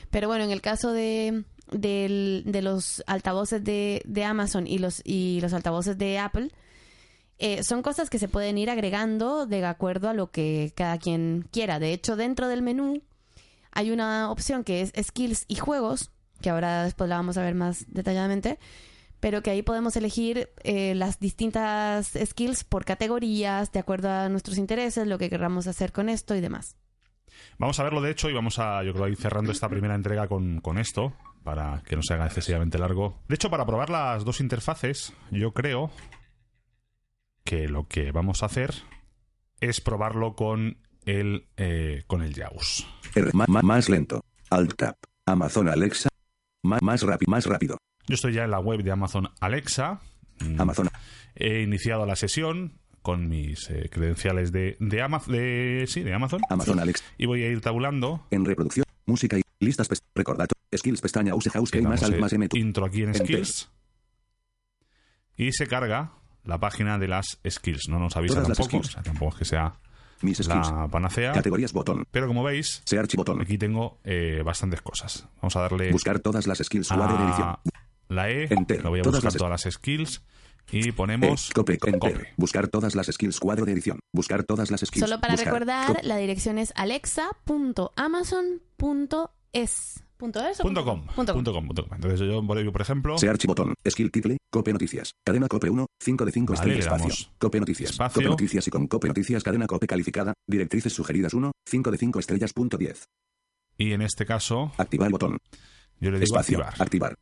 Pero 0.10 0.28
bueno, 0.28 0.44
en 0.46 0.52
el 0.52 0.62
caso 0.62 0.92
de, 0.94 1.44
del- 1.72 2.44
de 2.46 2.62
los 2.62 3.04
altavoces 3.08 3.64
de, 3.64 4.02
de 4.06 4.24
Amazon 4.24 4.68
y 4.68 4.78
los, 4.78 5.02
y 5.04 5.40
los 5.42 5.54
altavoces 5.54 5.98
de 5.98 6.20
Apple, 6.20 6.50
eh, 7.38 7.64
son 7.64 7.82
cosas 7.82 8.10
que 8.10 8.20
se 8.20 8.28
pueden 8.30 8.58
ir 8.58 8.70
agregando 8.70 9.46
de 9.46 9.66
acuerdo 9.66 10.08
a 10.10 10.14
lo 10.14 10.32
que 10.32 10.72
cada 10.76 10.98
quien 10.98 11.48
quiera. 11.52 11.80
De 11.80 11.92
hecho, 11.94 12.16
dentro 12.16 12.48
del 12.48 12.62
menú 12.62 13.02
hay 13.72 13.92
una 13.92 14.32
opción 14.32 14.64
que 14.64 14.82
es 14.82 14.94
skills 15.08 15.46
y 15.50 15.56
juegos, 15.56 16.12
que 16.42 16.50
ahora 16.50 16.84
después 16.86 17.10
la 17.10 17.18
vamos 17.18 17.38
a 17.38 17.44
ver 17.44 17.56
más 17.56 17.86
detalladamente, 17.90 18.58
pero 19.20 19.42
que 19.42 19.50
ahí 19.50 19.64
podemos 19.64 19.96
elegir 19.98 20.50
eh, 20.64 20.94
las 20.96 21.20
distintas 21.20 22.12
skills 22.26 22.64
por 22.64 22.86
categorías, 22.86 23.72
de 23.72 23.80
acuerdo 23.80 24.10
a 24.10 24.30
nuestros 24.30 24.58
intereses, 24.58 25.08
lo 25.08 25.18
que 25.18 25.30
queramos 25.30 25.68
hacer 25.68 25.92
con 25.92 26.08
esto 26.10 26.36
y 26.36 26.42
demás. 26.42 26.78
Vamos 27.58 27.80
a 27.80 27.84
verlo 27.84 28.02
de 28.02 28.12
hecho 28.12 28.30
y 28.30 28.34
vamos 28.34 28.60
a, 28.60 28.84
yo 28.84 28.94
creo, 28.94 29.08
ir 29.08 29.18
cerrando 29.18 29.52
esta 29.52 29.68
primera 29.68 29.96
entrega 29.96 30.28
con, 30.28 30.62
con 30.62 30.78
esto, 30.78 31.14
para 31.46 31.84
que 31.86 31.96
no 31.96 32.02
se 32.02 32.16
haga 32.16 32.26
excesivamente 32.26 32.80
largo. 32.80 33.22
De 33.30 33.36
hecho, 33.36 33.52
para 33.52 33.68
probar 33.68 33.92
las 33.92 34.26
dos 34.26 34.42
interfaces, 34.42 35.14
yo 35.30 35.54
creo 35.54 35.92
que 37.44 37.68
lo 37.68 37.88
que 37.88 38.12
vamos 38.12 38.42
a 38.42 38.48
hacer 38.48 38.74
es 39.62 39.80
probarlo 39.80 40.34
con 40.36 40.80
el, 41.06 41.46
eh, 41.56 42.04
con 42.08 42.24
el 42.24 42.34
JAWS. 42.34 42.88
más 43.46 43.90
lento. 43.90 44.26
Alt 44.50 44.76
Tab. 44.76 44.96
Amazon 45.28 45.70
Alexa. 45.70 46.10
más 46.64 47.04
rápido. 47.04 47.30
Más 47.30 47.46
rápido. 47.46 47.78
Yo 48.08 48.16
estoy 48.16 48.34
ya 48.34 48.44
en 48.44 48.52
la 48.52 48.60
web 48.60 48.82
de 48.82 48.92
Amazon 48.92 49.30
Alexa. 49.40 50.02
Mm. 50.40 50.60
Amazon. 50.60 50.90
He 51.36 51.62
iniciado 51.62 52.08
la 52.08 52.16
sesión 52.16 52.80
con 53.04 53.30
mis 53.30 53.70
eh, 53.70 53.88
credenciales 53.92 54.52
de, 54.52 54.78
de, 54.80 55.08
de, 55.28 55.86
sí, 55.88 56.02
de 56.02 56.12
Amazon. 56.12 56.42
Amazon 56.50 56.80
Alexa. 56.80 57.06
Y 57.20 57.28
voy 57.28 57.44
a 57.44 57.50
ir 57.50 57.62
tabulando. 57.62 58.26
En 58.32 58.46
reproducción, 58.46 58.86
música 59.06 59.38
y 59.38 59.45
listas, 59.66 59.90
recordatorio, 60.14 60.62
skills, 60.76 61.02
pestaña, 61.02 61.36
use 61.36 61.50
house, 61.50 61.72
más 61.82 62.04
alt, 62.04 62.18
más 62.18 62.34
m. 62.34 62.48
Intro 62.54 62.86
aquí 62.86 63.04
en 63.04 63.14
skills. 63.14 63.70
Y 65.38 65.52
se 65.52 65.68
carga 65.68 66.14
la 66.44 66.60
página 66.60 66.98
de 66.98 67.08
las 67.08 67.40
skills. 67.48 67.90
No 67.90 68.00
nos 68.00 68.16
avisa 68.16 68.42
tampoco, 68.44 68.78
o 68.78 68.84
sea, 68.84 69.04
tampoco 69.04 69.34
es 69.34 69.40
que 69.40 69.46
sea 69.46 69.80
Mis 70.22 70.48
la 70.48 70.88
panacea. 70.90 71.34
Categorías 71.34 71.74
botón. 71.74 72.06
Pero 72.12 72.28
como 72.28 72.44
veis, 72.44 72.82
Search 72.86 73.16
botón. 73.16 73.42
aquí 73.42 73.58
tengo 73.58 74.00
eh, 74.04 74.42
bastantes 74.46 74.82
cosas. 74.82 75.28
Vamos 75.42 75.56
a 75.56 75.62
darle. 75.62 75.92
Buscar 75.92 76.20
todas 76.20 76.48
las 76.48 76.60
skills. 76.60 76.88
Cuadro 76.88 77.18
de 77.18 77.26
edición. 77.26 77.58
La 78.08 78.30
E. 78.30 78.48
Enter. 78.50 78.84
Lo 78.84 78.92
voy 78.92 79.00
a 79.00 79.04
todas 79.04 79.24
buscar 79.24 79.34
las... 79.34 79.38
todas 79.38 79.66
las 79.66 79.74
skills. 79.74 80.24
Y 80.72 80.92
ponemos. 80.94 81.52
E, 81.52 81.54
cope, 81.54 81.74
enter. 81.74 82.00
cope. 82.00 82.34
Buscar 82.38 82.68
todas 82.70 82.96
las 82.96 83.08
skills. 83.08 83.40
Cuadro 83.40 83.66
de 83.66 83.74
edición. 83.74 84.00
Buscar 84.14 84.44
todas 84.44 84.72
las 84.72 84.82
skills. 84.82 85.06
Solo 85.06 85.20
para 85.20 85.34
Buscar. 85.34 85.54
recordar, 85.54 86.00
la 86.04 86.18
dirección 86.18 86.58
es 86.58 86.74
alexa.amazon.es. 89.56 90.02
¿Punto 90.18 90.40
es 90.48 90.60
o 90.62 90.64
Punto 90.64 90.86
com. 90.86 91.06
Punto 91.08 91.34
com. 91.34 91.44
Punto 91.44 91.54
com, 91.54 91.68
punto 91.68 91.84
com. 91.88 91.96
Entonces 91.96 92.20
yo, 92.22 92.42
por 92.72 92.82
ejemplo. 92.82 93.18
Search 93.18 93.46
botón. 93.48 93.74
Skill 93.90 94.12
title. 94.12 94.38
Cope 94.50 94.72
noticias. 94.72 95.12
Cadena 95.26 95.48
Cope 95.50 95.70
1. 95.70 95.86
5 96.00 96.26
de 96.26 96.32
5 96.32 96.54
Vale, 96.54 96.74
estrella 96.74 96.96
le 96.98 97.04
espacio. 97.04 97.28
Cope 97.38 97.60
noticias. 97.60 97.92
espacio. 97.92 98.22
Cope 98.22 98.30
noticias 98.30 98.68
y 98.68 98.72
con 98.72 98.88
Cope 98.88 99.08
noticias. 99.10 99.44
Cadena 99.44 99.68
Cope 99.68 99.88
calificada. 99.88 100.34
Directrices 100.48 100.94
sugeridas 100.94 101.34
1. 101.34 101.52
5 101.66 101.92
de 101.92 101.98
5 101.98 102.20
estrellas. 102.20 102.54
Punto 102.54 102.78
10. 102.78 103.04
Y 103.78 103.92
en 103.92 104.02
este 104.02 104.26
caso, 104.26 104.72
Activar 104.78 105.12
botón. 105.12 105.38
yo 106.00 106.12
le 106.12 106.20
digo 106.20 106.24
Espacio. 106.24 106.60
activar. 106.60 106.82
Activar. 106.82 107.16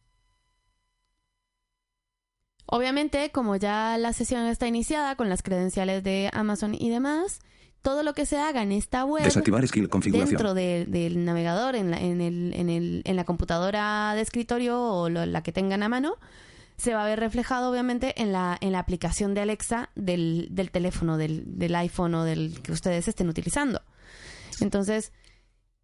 Obviamente, 2.66 3.32
como 3.32 3.56
ya 3.56 3.98
la 3.98 4.14
sesión 4.14 4.46
está 4.46 4.68
iniciada 4.68 5.16
con 5.16 5.30
las 5.30 5.42
credenciales 5.44 6.04
de 6.04 6.30
Amazon 6.32 6.76
y 6.76 6.90
demás, 6.90 7.40
todo 7.84 8.02
lo 8.02 8.14
que 8.16 8.26
se 8.26 8.40
haga 8.40 8.64
en 8.64 8.72
esta 8.72 9.06
web 9.06 9.24
Desactivar 9.24 9.68
skill 9.68 9.90
configuración. 9.90 10.30
dentro 10.30 10.54
de- 10.56 10.86
del 10.88 11.24
navegador, 11.26 11.76
en 11.76 11.92
la, 11.92 12.00
en, 12.00 12.22
el, 12.22 12.54
en, 12.56 12.70
el, 12.70 13.02
en 13.06 13.16
la 13.16 13.26
computadora 13.26 14.14
de 14.16 14.22
escritorio 14.22 14.82
o 14.82 15.10
lo- 15.10 15.26
la 15.28 15.44
que 15.44 15.52
tengan 15.52 15.84
a 15.84 15.90
mano, 15.90 16.16
se 16.78 16.96
va 16.96 17.04
a 17.04 17.08
ver 17.08 17.20
reflejado 17.20 17.70
obviamente 17.70 18.20
en 18.22 18.32
la, 18.32 18.58
en 18.60 18.72
la 18.72 18.80
aplicación 18.80 19.36
de 19.36 19.42
Alexa 19.42 19.90
del, 19.96 20.48
del 20.50 20.72
teléfono, 20.72 21.18
del, 21.18 21.44
del 21.46 21.76
iPhone 21.76 22.16
o 22.16 22.24
del 22.24 22.60
que 22.64 22.72
ustedes 22.72 23.08
estén 23.08 23.30
utilizando. 23.30 23.82
Entonces, 24.60 25.12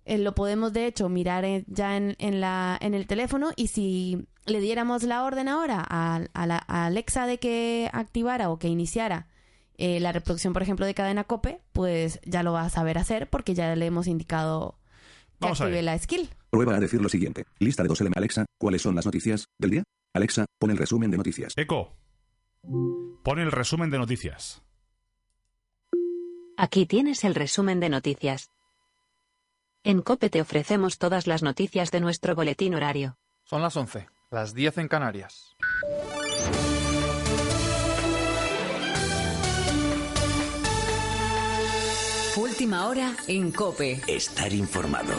eh, 0.05 0.17
lo 0.17 0.33
podemos 0.33 0.73
de 0.73 0.87
hecho 0.87 1.09
mirar 1.09 1.45
en- 1.45 1.65
ya 1.67 1.95
en, 1.97 2.15
en, 2.19 2.41
la, 2.41 2.77
en 2.81 2.93
el 2.93 3.05
teléfono 3.07 3.51
y 3.55 3.67
si 3.67 4.25
le 4.45 4.59
diéramos 4.61 5.03
la 5.03 5.23
orden 5.23 5.47
ahora 5.47 5.85
a, 5.87 6.21
a 6.33 6.47
la- 6.47 6.63
a 6.67 6.85
Alexa 6.87 7.27
de 7.27 7.37
que 7.39 7.89
activara 7.93 8.49
o 8.49 8.57
que 8.57 8.67
iniciara 8.67 9.27
eh, 9.79 9.99
la 9.99 10.11
reproducción, 10.11 10.53
por 10.53 10.61
ejemplo, 10.61 10.85
de 10.85 10.93
cadena 10.93 11.23
cope, 11.23 11.61
pues 11.71 12.19
ya 12.25 12.43
lo 12.43 12.53
va 12.53 12.63
a 12.63 12.69
saber 12.69 12.97
hacer 12.97 13.29
porque 13.29 13.53
ya 13.53 13.75
le 13.75 13.85
hemos 13.85 14.07
indicado 14.07 14.77
que 15.39 15.45
Vamos 15.45 15.61
a 15.61 15.63
active 15.65 15.77
ver. 15.77 15.83
la 15.85 15.97
skill. 15.97 16.29
Prueba 16.49 16.75
a 16.75 16.79
decir 16.79 17.01
lo 17.01 17.09
siguiente. 17.09 17.45
Lista 17.59 17.83
de 17.83 17.89
2LM 17.89 18.13
Alexa. 18.15 18.45
¿Cuáles 18.59 18.81
son 18.81 18.95
las 18.95 19.05
noticias 19.05 19.45
del 19.57 19.71
día? 19.71 19.83
Alexa, 20.13 20.45
pon 20.59 20.71
el 20.71 20.77
resumen 20.77 21.09
de 21.11 21.17
noticias. 21.17 21.53
Eco. 21.55 21.95
Pone 23.23 23.43
el 23.43 23.51
resumen 23.51 23.89
de 23.89 23.97
noticias. 23.97 24.61
Aquí 26.57 26.85
tienes 26.85 27.23
el 27.23 27.35
resumen 27.35 27.79
de 27.79 27.87
noticias. 27.89 28.49
En 29.85 30.01
COPE 30.01 30.29
te 30.29 30.41
ofrecemos 30.41 30.97
todas 30.97 31.25
las 31.25 31.41
noticias 31.41 31.89
de 31.91 32.01
nuestro 32.01 32.35
boletín 32.35 32.75
horario. 32.75 33.17
Son 33.45 33.61
las 33.61 33.77
11, 33.77 34.07
las 34.29 34.53
10 34.53 34.77
en 34.79 34.87
Canarias. 34.89 35.55
Última 42.37 42.87
hora 42.87 43.15
en 43.27 43.51
Cope. 43.51 44.01
Estar 44.07 44.53
informado. 44.53 45.13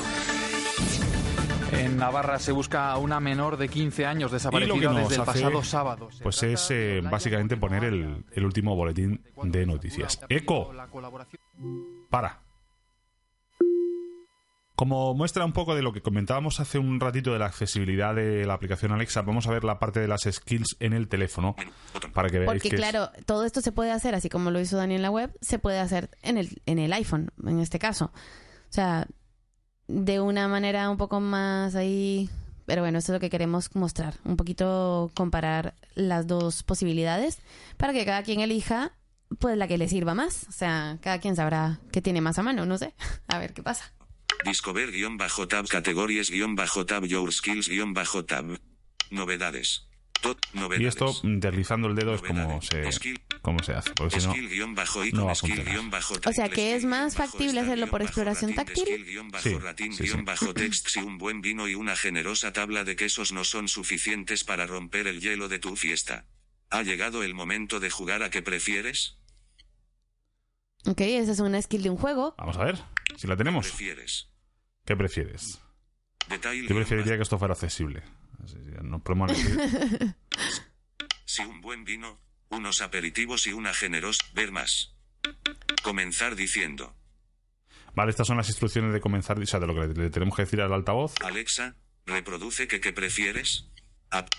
En 1.73 1.96
Navarra 1.96 2.38
se 2.38 2.53
busca 2.53 2.90
a 2.90 2.99
una 2.99 3.20
menor 3.20 3.57
de 3.57 3.68
15 3.68 4.07
años 4.07 4.31
desaparecida 4.33 4.92
desde 4.92 5.14
el 5.16 5.20
hace, 5.20 5.33
pasado 5.33 5.62
sábado. 5.64 6.11
Se 6.11 6.23
Pues 6.23 6.42
es 6.42 6.70
eh, 6.70 7.01
básicamente 7.03 7.57
poner 7.57 7.85
el, 7.85 8.44
último 8.44 8.77
boletín 8.77 9.23
de 9.42 9.66
noticias. 9.66 10.20
Eco, 10.29 10.73
para. 12.09 12.42
Como 14.81 15.12
muestra 15.14 15.45
un 15.45 15.53
poco 15.53 15.75
de 15.75 15.83
lo 15.83 15.93
que 15.93 16.01
comentábamos 16.01 16.59
hace 16.59 16.79
un 16.79 17.01
ratito 17.01 17.35
de 17.35 17.38
la 17.38 17.45
accesibilidad 17.45 18.14
de 18.14 18.47
la 18.47 18.55
aplicación 18.55 18.93
Alexa, 18.93 19.21
vamos 19.21 19.47
a 19.47 19.51
ver 19.51 19.62
la 19.62 19.79
parte 19.79 20.01
de 20.01 20.09
las 20.09 20.23
skills 20.23 20.77
en 20.81 20.95
el 20.95 21.07
teléfono 21.07 21.55
para 22.14 22.31
que 22.31 22.38
veáis 22.38 22.47
Porque 22.51 22.71
que 22.71 22.77
es- 22.77 22.81
claro, 22.81 23.11
todo 23.27 23.45
esto 23.45 23.61
se 23.61 23.73
puede 23.73 23.90
hacer, 23.90 24.14
así 24.14 24.31
como 24.31 24.51
lo 24.51 24.59
hizo 24.59 24.79
Dani 24.79 24.95
en 24.95 25.03
la 25.03 25.11
web, 25.11 25.37
se 25.43 25.59
puede 25.59 25.79
hacer 25.81 26.09
en 26.23 26.38
el, 26.38 26.62
en 26.64 26.79
el 26.79 26.95
iPhone, 26.95 27.31
en 27.47 27.61
este 27.61 27.79
caso. 27.79 28.07
O 28.07 28.73
sea, 28.73 29.07
de 29.87 30.19
una 30.19 30.49
manera 30.49 30.88
un 30.88 30.97
poco 30.97 31.21
más 31.21 31.75
ahí... 31.75 32.31
Pero 32.64 32.81
bueno, 32.81 33.01
eso 33.01 33.12
es 33.12 33.16
lo 33.16 33.21
que 33.21 33.29
queremos 33.29 33.77
mostrar. 33.77 34.14
Un 34.25 34.38
poquito 34.38 35.11
comparar 35.14 35.75
las 35.95 36.27
dos 36.27 36.62
posibilidades 36.62 37.38
para 37.77 37.93
que 37.93 38.07
cada 38.07 38.23
quien 38.23 38.40
elija 38.40 38.93
pues 39.40 39.59
la 39.59 39.69
que 39.69 39.77
le 39.77 39.90
sirva 39.90 40.14
más. 40.14 40.47
O 40.49 40.53
sea, 40.53 40.97
cada 41.03 41.19
quien 41.19 41.37
sabrá 41.37 41.81
qué 41.93 42.01
tiene 42.01 42.23
más 42.23 42.38
a 42.38 42.43
mano, 42.43 42.64
no 42.64 42.79
sé. 42.79 42.95
A 43.29 43.38
ver 43.38 43.53
qué 43.53 43.62
pasa. 43.62 43.93
Discover-tab 44.44 45.68
categories-tab 45.68 47.05
your 47.05 47.33
skills-tab. 47.33 48.59
Novedades. 49.11 49.87
Tot 50.20 50.38
novedades. 50.53 50.83
y 50.83 50.87
esto 50.87 51.14
deslizando 51.22 51.88
el 51.88 51.94
dedo 51.94 52.14
es 52.14 52.20
como 52.20 52.42
Novedades. 52.42 52.66
se, 52.66 52.92
Skill. 52.92 53.20
como 53.40 53.59
se 53.62 53.72
hace, 53.72 53.90
porque 53.94 54.20
si 54.20 54.26
no, 54.26 54.35
no 54.66 54.74
va 55.24 55.33
a 55.33 55.35
funcionar. 55.35 55.79
O 56.26 56.33
sea, 56.33 56.48
que 56.50 56.74
es 56.74 56.85
más 56.85 57.16
factible 57.16 57.61
hacerlo 57.61 57.87
por 57.87 58.03
exploración 58.03 58.55
táctil. 58.55 58.85
Sí, 58.87 59.57
sí, 59.92 60.07
sí. 60.07 60.53
text 60.55 60.88
si 60.88 61.00
un 61.00 61.16
buen 61.16 61.40
vino 61.40 61.68
y 61.68 61.74
una 61.74 61.96
generosa 61.96 62.53
tabla 62.53 62.85
de 62.85 62.96
quesos 62.96 63.33
no 63.33 63.44
son 63.44 63.68
suficientes 63.68 64.44
para 64.44 64.66
romper 64.66 65.07
el 65.07 65.20
hielo 65.20 65.48
de 65.48 65.59
tu 65.59 65.74
fiesta. 65.74 66.26
¿Ha 66.68 66.83
llegado 66.83 67.22
el 67.22 67.35
momento 67.35 67.81
de 67.81 67.90
jugar 67.90 68.22
a 68.22 68.31
qué 68.31 68.42
prefieres? 68.42 69.16
Ok, 70.87 71.00
esa 71.00 71.33
es 71.33 71.40
una 71.40 71.61
skill 71.61 71.83
de 71.83 71.90
un 71.90 71.96
juego. 71.96 72.35
vamos 72.38 72.57
a 72.59 72.64
ver 72.64 72.79
si 73.16 73.26
la 73.26 73.37
tenemos. 73.37 73.66
¿Prefieres? 73.66 74.30
¿Qué 74.90 74.96
prefieres? 74.96 75.61
Detail 76.29 76.66
Yo 76.66 76.74
preferiría 76.74 77.14
que 77.14 77.22
esto 77.22 77.38
fuera 77.38 77.55
accesible. 77.55 78.03
Así, 78.42 78.57
Nos 78.83 79.00
podemos. 79.05 79.31
Si 81.24 81.42
un 81.42 81.61
buen 81.61 81.85
vino, 81.85 82.18
unos 82.48 82.81
aperitivos 82.81 83.46
y 83.46 83.53
una 83.53 83.72
generosa. 83.72 84.24
Ver 84.35 84.50
más. 84.50 84.96
Comenzar 85.85 86.35
diciendo. 86.35 86.96
Vale, 87.94 88.11
estas 88.11 88.26
son 88.26 88.37
las 88.37 88.48
instrucciones 88.48 88.92
de 88.92 89.00
comenzar, 89.00 89.38
o 89.38 89.46
sea, 89.46 89.61
de 89.61 89.68
lo 89.68 89.76
que 89.76 89.94
le, 89.94 90.11
tenemos 90.11 90.35
que 90.35 90.42
decir 90.42 90.61
al 90.61 90.72
altavoz. 90.72 91.14
Alexa, 91.22 91.76
reproduce 92.05 92.66
que 92.66 92.81
qué 92.81 92.92
prefieres. 92.92 93.68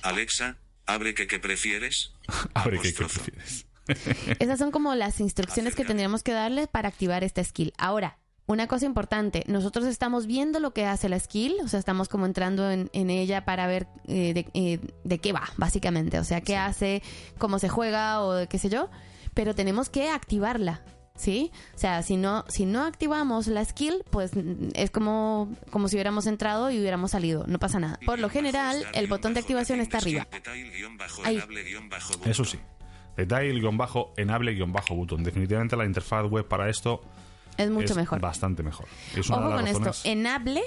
Alexa, 0.01 0.57
abre 0.85 1.13
que 1.13 1.27
qué 1.27 1.39
prefieres. 1.39 2.11
Abre 2.53 2.81
qué, 2.81 2.93
qué 2.93 3.05
Apóstrofo. 3.05 3.23
prefieres. 3.31 3.67
Esas 4.39 4.59
son 4.59 4.71
como 4.71 4.95
las 4.95 5.21
instrucciones 5.21 5.75
que 5.75 5.85
tendríamos 5.85 6.23
que 6.23 6.33
darle 6.33 6.67
para 6.67 6.89
activar 6.89 7.23
esta 7.23 7.41
skill. 7.41 7.73
Ahora, 7.77 8.17
una 8.51 8.67
cosa 8.67 8.85
importante, 8.85 9.43
nosotros 9.47 9.85
estamos 9.85 10.27
viendo 10.27 10.59
lo 10.59 10.71
que 10.71 10.85
hace 10.85 11.09
la 11.09 11.19
skill, 11.19 11.55
o 11.63 11.67
sea, 11.67 11.79
estamos 11.79 12.09
como 12.09 12.25
entrando 12.25 12.69
en, 12.69 12.89
en 12.93 13.09
ella 13.09 13.45
para 13.45 13.67
ver 13.67 13.87
eh, 14.07 14.33
de, 14.33 14.47
eh, 14.53 14.79
de 15.03 15.19
qué 15.19 15.31
va, 15.31 15.43
básicamente, 15.57 16.19
o 16.19 16.23
sea, 16.23 16.41
qué 16.41 16.57
hace, 16.57 17.01
cómo 17.37 17.59
se 17.59 17.69
juega 17.69 18.21
o 18.21 18.47
qué 18.47 18.57
sé 18.57 18.69
yo, 18.69 18.89
pero 19.33 19.55
tenemos 19.55 19.89
que 19.89 20.09
activarla. 20.09 20.81
¿Sí? 21.13 21.51
O 21.75 21.77
sea, 21.77 22.01
si 22.01 22.17
no, 22.17 22.45
si 22.47 22.65
no 22.65 22.83
activamos 22.83 23.45
la 23.45 23.63
skill, 23.63 24.03
pues 24.09 24.35
mm, 24.35 24.69
es 24.73 24.89
como, 24.89 25.53
como 25.69 25.87
si 25.87 25.95
hubiéramos 25.95 26.25
entrado 26.25 26.71
y 26.71 26.79
hubiéramos 26.79 27.11
salido. 27.11 27.45
No 27.45 27.59
pasa 27.59 27.79
nada. 27.79 27.99
Por 28.05 28.17
lo 28.17 28.27
general, 28.27 28.83
el 28.93 29.05
botón 29.05 29.35
de 29.35 29.41
activación 29.41 29.81
está 29.81 29.99
arriba. 29.99 30.27
Ahí. 31.23 31.39
Eso 32.25 32.43
sí. 32.43 32.57
Detail-enable-button. 33.17 35.23
Definitivamente 35.23 35.75
la 35.75 35.85
interfaz 35.85 36.27
web 36.27 36.47
para 36.47 36.69
esto 36.69 37.03
es 37.57 37.69
mucho 37.69 37.95
mejor. 37.95 38.19
Bastante 38.21 38.63
mejor. 38.63 38.87
Ojo 39.29 39.51
con 39.51 39.67
esto, 39.67 39.91
enable, 40.03 40.61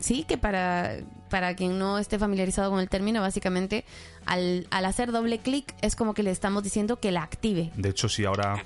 sí, 0.00 0.24
que 0.24 0.38
para, 0.38 0.98
para 1.28 1.54
quien 1.54 1.78
no 1.78 1.98
esté 1.98 2.18
familiarizado 2.18 2.70
con 2.70 2.80
el 2.80 2.88
término, 2.88 3.20
básicamente 3.20 3.84
al, 4.26 4.66
al 4.70 4.84
hacer 4.84 5.12
doble 5.12 5.38
clic 5.38 5.74
es 5.82 5.96
como 5.96 6.14
que 6.14 6.22
le 6.22 6.30
estamos 6.30 6.62
diciendo 6.62 7.00
que 7.00 7.12
la 7.12 7.22
active. 7.22 7.70
De 7.76 7.88
hecho, 7.90 8.08
si 8.08 8.24
ahora 8.24 8.62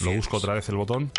lo 0.00 0.12
busco 0.14 0.38
otra 0.38 0.54
vez 0.54 0.68
el 0.68 0.76
botón. 0.76 1.12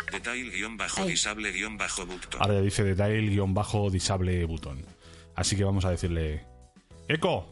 Ahora 2.38 2.54
ya 2.54 2.60
dice 2.60 2.84
detail-disable 2.84 4.44
button. 4.46 4.84
Así 5.36 5.56
que 5.56 5.64
vamos 5.64 5.84
a 5.84 5.90
decirle: 5.90 6.44
Eco, 7.08 7.46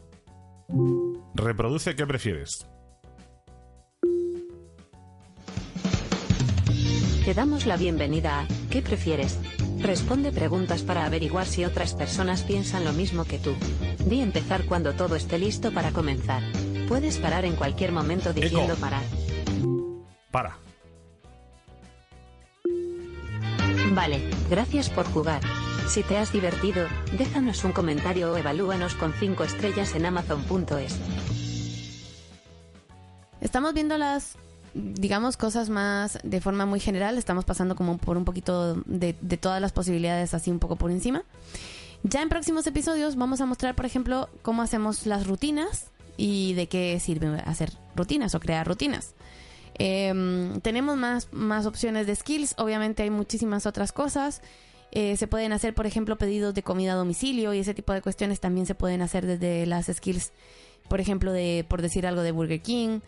reproduce 1.35 1.95
qué 1.95 2.05
prefieres. 2.05 2.67
Te 7.29 7.35
damos 7.35 7.67
la 7.67 7.77
bienvenida 7.77 8.39
a 8.39 8.47
¿Qué 8.71 8.81
prefieres? 8.81 9.37
Responde 9.77 10.31
preguntas 10.31 10.81
para 10.81 11.05
averiguar 11.05 11.45
si 11.45 11.63
otras 11.63 11.93
personas 11.93 12.41
piensan 12.41 12.83
lo 12.83 12.91
mismo 12.91 13.23
que 13.23 13.37
tú. 13.37 13.55
Di 14.03 14.21
empezar 14.21 14.65
cuando 14.65 14.93
todo 14.93 15.15
esté 15.15 15.37
listo 15.37 15.71
para 15.71 15.91
comenzar. 15.91 16.41
Puedes 16.87 17.19
parar 17.19 17.45
en 17.45 17.55
cualquier 17.55 17.91
momento 17.91 18.33
diciendo 18.33 18.75
parar. 18.77 19.03
Para. 20.31 20.57
Vale, 23.91 24.27
gracias 24.49 24.89
por 24.89 25.05
jugar. 25.05 25.43
Si 25.87 26.01
te 26.01 26.17
has 26.17 26.33
divertido, 26.33 26.87
déjanos 27.15 27.63
un 27.63 27.73
comentario 27.73 28.31
o 28.31 28.37
evalúanos 28.37 28.95
con 28.95 29.13
5 29.13 29.43
estrellas 29.43 29.93
en 29.93 30.07
amazon.es. 30.07 30.97
Estamos 33.39 33.75
viendo 33.75 33.99
las 33.99 34.35
digamos, 34.73 35.37
cosas 35.37 35.69
más 35.69 36.19
de 36.23 36.41
forma 36.41 36.65
muy 36.65 36.79
general. 36.79 37.17
Estamos 37.17 37.45
pasando 37.45 37.75
como 37.75 37.97
por 37.97 38.17
un 38.17 38.25
poquito 38.25 38.75
de, 38.85 39.13
todas 39.13 39.61
las 39.61 39.71
posibilidades 39.71 40.33
así 40.33 40.51
un 40.51 40.59
poco 40.59 40.75
por 40.75 40.91
encima. 40.91 41.23
Ya 42.03 42.21
en 42.21 42.29
próximos 42.29 42.65
episodios 42.67 43.15
vamos 43.15 43.41
a 43.41 43.45
mostrar, 43.45 43.75
por 43.75 43.85
ejemplo, 43.85 44.29
cómo 44.41 44.61
hacemos 44.61 45.05
las 45.05 45.27
rutinas 45.27 45.87
y 46.17 46.53
de 46.53 46.67
qué 46.67 46.99
sirve 46.99 47.27
hacer 47.45 47.73
rutinas 47.95 48.35
o 48.35 48.39
crear 48.39 48.67
rutinas. 48.67 49.13
Em, 49.75 50.59
tenemos 50.61 50.97
más, 50.97 51.29
más 51.31 51.65
opciones 51.65 52.07
de 52.07 52.15
skills, 52.15 52.55
obviamente 52.57 53.03
hay 53.03 53.09
muchísimas 53.09 53.65
otras 53.65 53.91
cosas. 53.91 54.41
Eh, 54.91 55.17
se 55.17 55.27
pueden 55.27 55.53
hacer, 55.53 55.75
por 55.75 55.85
ejemplo, 55.85 56.17
pedidos 56.17 56.53
de 56.53 56.63
comida 56.63 56.93
a 56.93 56.95
domicilio 56.95 57.53
y 57.53 57.59
ese 57.59 57.73
tipo 57.73 57.93
de 57.93 58.01
cuestiones 58.01 58.39
también 58.39 58.65
se 58.65 58.75
pueden 58.75 59.01
hacer 59.01 59.25
desde 59.25 59.65
las 59.65 59.85
skills, 59.85 60.31
por 60.87 60.99
ejemplo, 60.99 61.31
de, 61.31 61.65
por 61.67 61.81
decir 61.81 62.07
algo 62.07 62.21
de 62.21 62.31
Burger 62.31 62.61
King. 62.61 62.99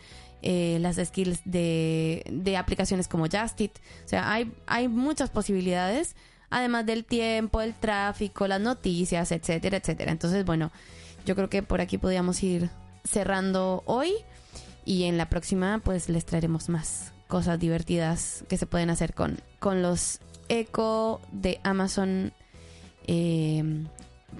Eh, 0.44 0.78
las 0.80 0.96
skills 0.96 1.40
de, 1.44 2.24
de, 2.28 2.56
aplicaciones 2.56 3.06
como 3.06 3.28
Justit. 3.28 3.78
O 4.04 4.08
sea, 4.08 4.32
hay, 4.32 4.52
hay 4.66 4.88
muchas 4.88 5.30
posibilidades, 5.30 6.16
además 6.50 6.84
del 6.84 7.04
tiempo, 7.04 7.60
el 7.60 7.74
tráfico, 7.74 8.48
las 8.48 8.60
noticias, 8.60 9.30
etcétera, 9.30 9.76
etcétera. 9.76 10.10
Entonces, 10.10 10.44
bueno, 10.44 10.72
yo 11.24 11.36
creo 11.36 11.48
que 11.48 11.62
por 11.62 11.80
aquí 11.80 11.96
podríamos 11.96 12.42
ir 12.42 12.70
cerrando 13.04 13.84
hoy 13.86 14.12
y 14.84 15.04
en 15.04 15.16
la 15.16 15.28
próxima 15.28 15.80
pues 15.82 16.08
les 16.08 16.24
traeremos 16.24 16.68
más 16.68 17.12
cosas 17.28 17.58
divertidas 17.58 18.44
que 18.48 18.58
se 18.58 18.66
pueden 18.66 18.90
hacer 18.90 19.14
con, 19.14 19.38
con 19.60 19.80
los 19.80 20.18
eco 20.48 21.20
de 21.30 21.60
Amazon 21.62 22.32
eh, 23.06 23.84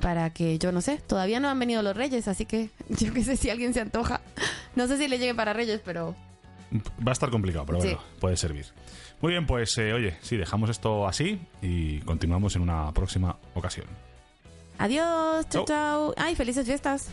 para 0.01 0.31
que 0.31 0.59
yo 0.59 0.73
no 0.73 0.81
sé, 0.81 0.99
todavía 0.99 1.41
no 1.41 1.49
han 1.49 1.59
venido 1.59 1.83
los 1.83 1.97
reyes, 1.97 2.29
así 2.29 2.47
que 2.47 2.71
yo 2.89 3.13
qué 3.13 3.25
sé 3.25 3.37
si 3.37 3.51
alguien 3.51 3.75
se 3.75 3.81
antoja. 3.81 4.21
No 4.75 4.87
sé 4.87 4.97
si 4.99 5.09
le 5.09 5.19
llegue 5.19 5.35
para 5.35 5.53
reyes, 5.53 5.81
pero... 5.85 6.15
Va 7.07 7.11
a 7.11 7.13
estar 7.13 7.31
complicado, 7.31 7.67
pero 7.67 7.79
bueno, 7.79 8.01
puede 8.19 8.37
servir. 8.39 8.65
Muy 9.21 9.33
bien, 9.33 9.47
pues 9.47 9.77
eh, 9.77 9.93
oye, 9.93 10.17
sí, 10.23 10.39
dejamos 10.39 10.71
esto 10.71 11.07
así 11.07 11.39
y 11.61 12.01
continuamos 12.01 12.57
en 12.57 12.63
una 12.63 12.91
próxima 12.93 13.37
ocasión. 13.55 13.87
Adiós, 14.79 15.47
chao, 15.51 15.65
chao. 15.67 16.15
Ay, 16.17 16.35
felices 16.35 16.67
fiestas. 16.67 17.11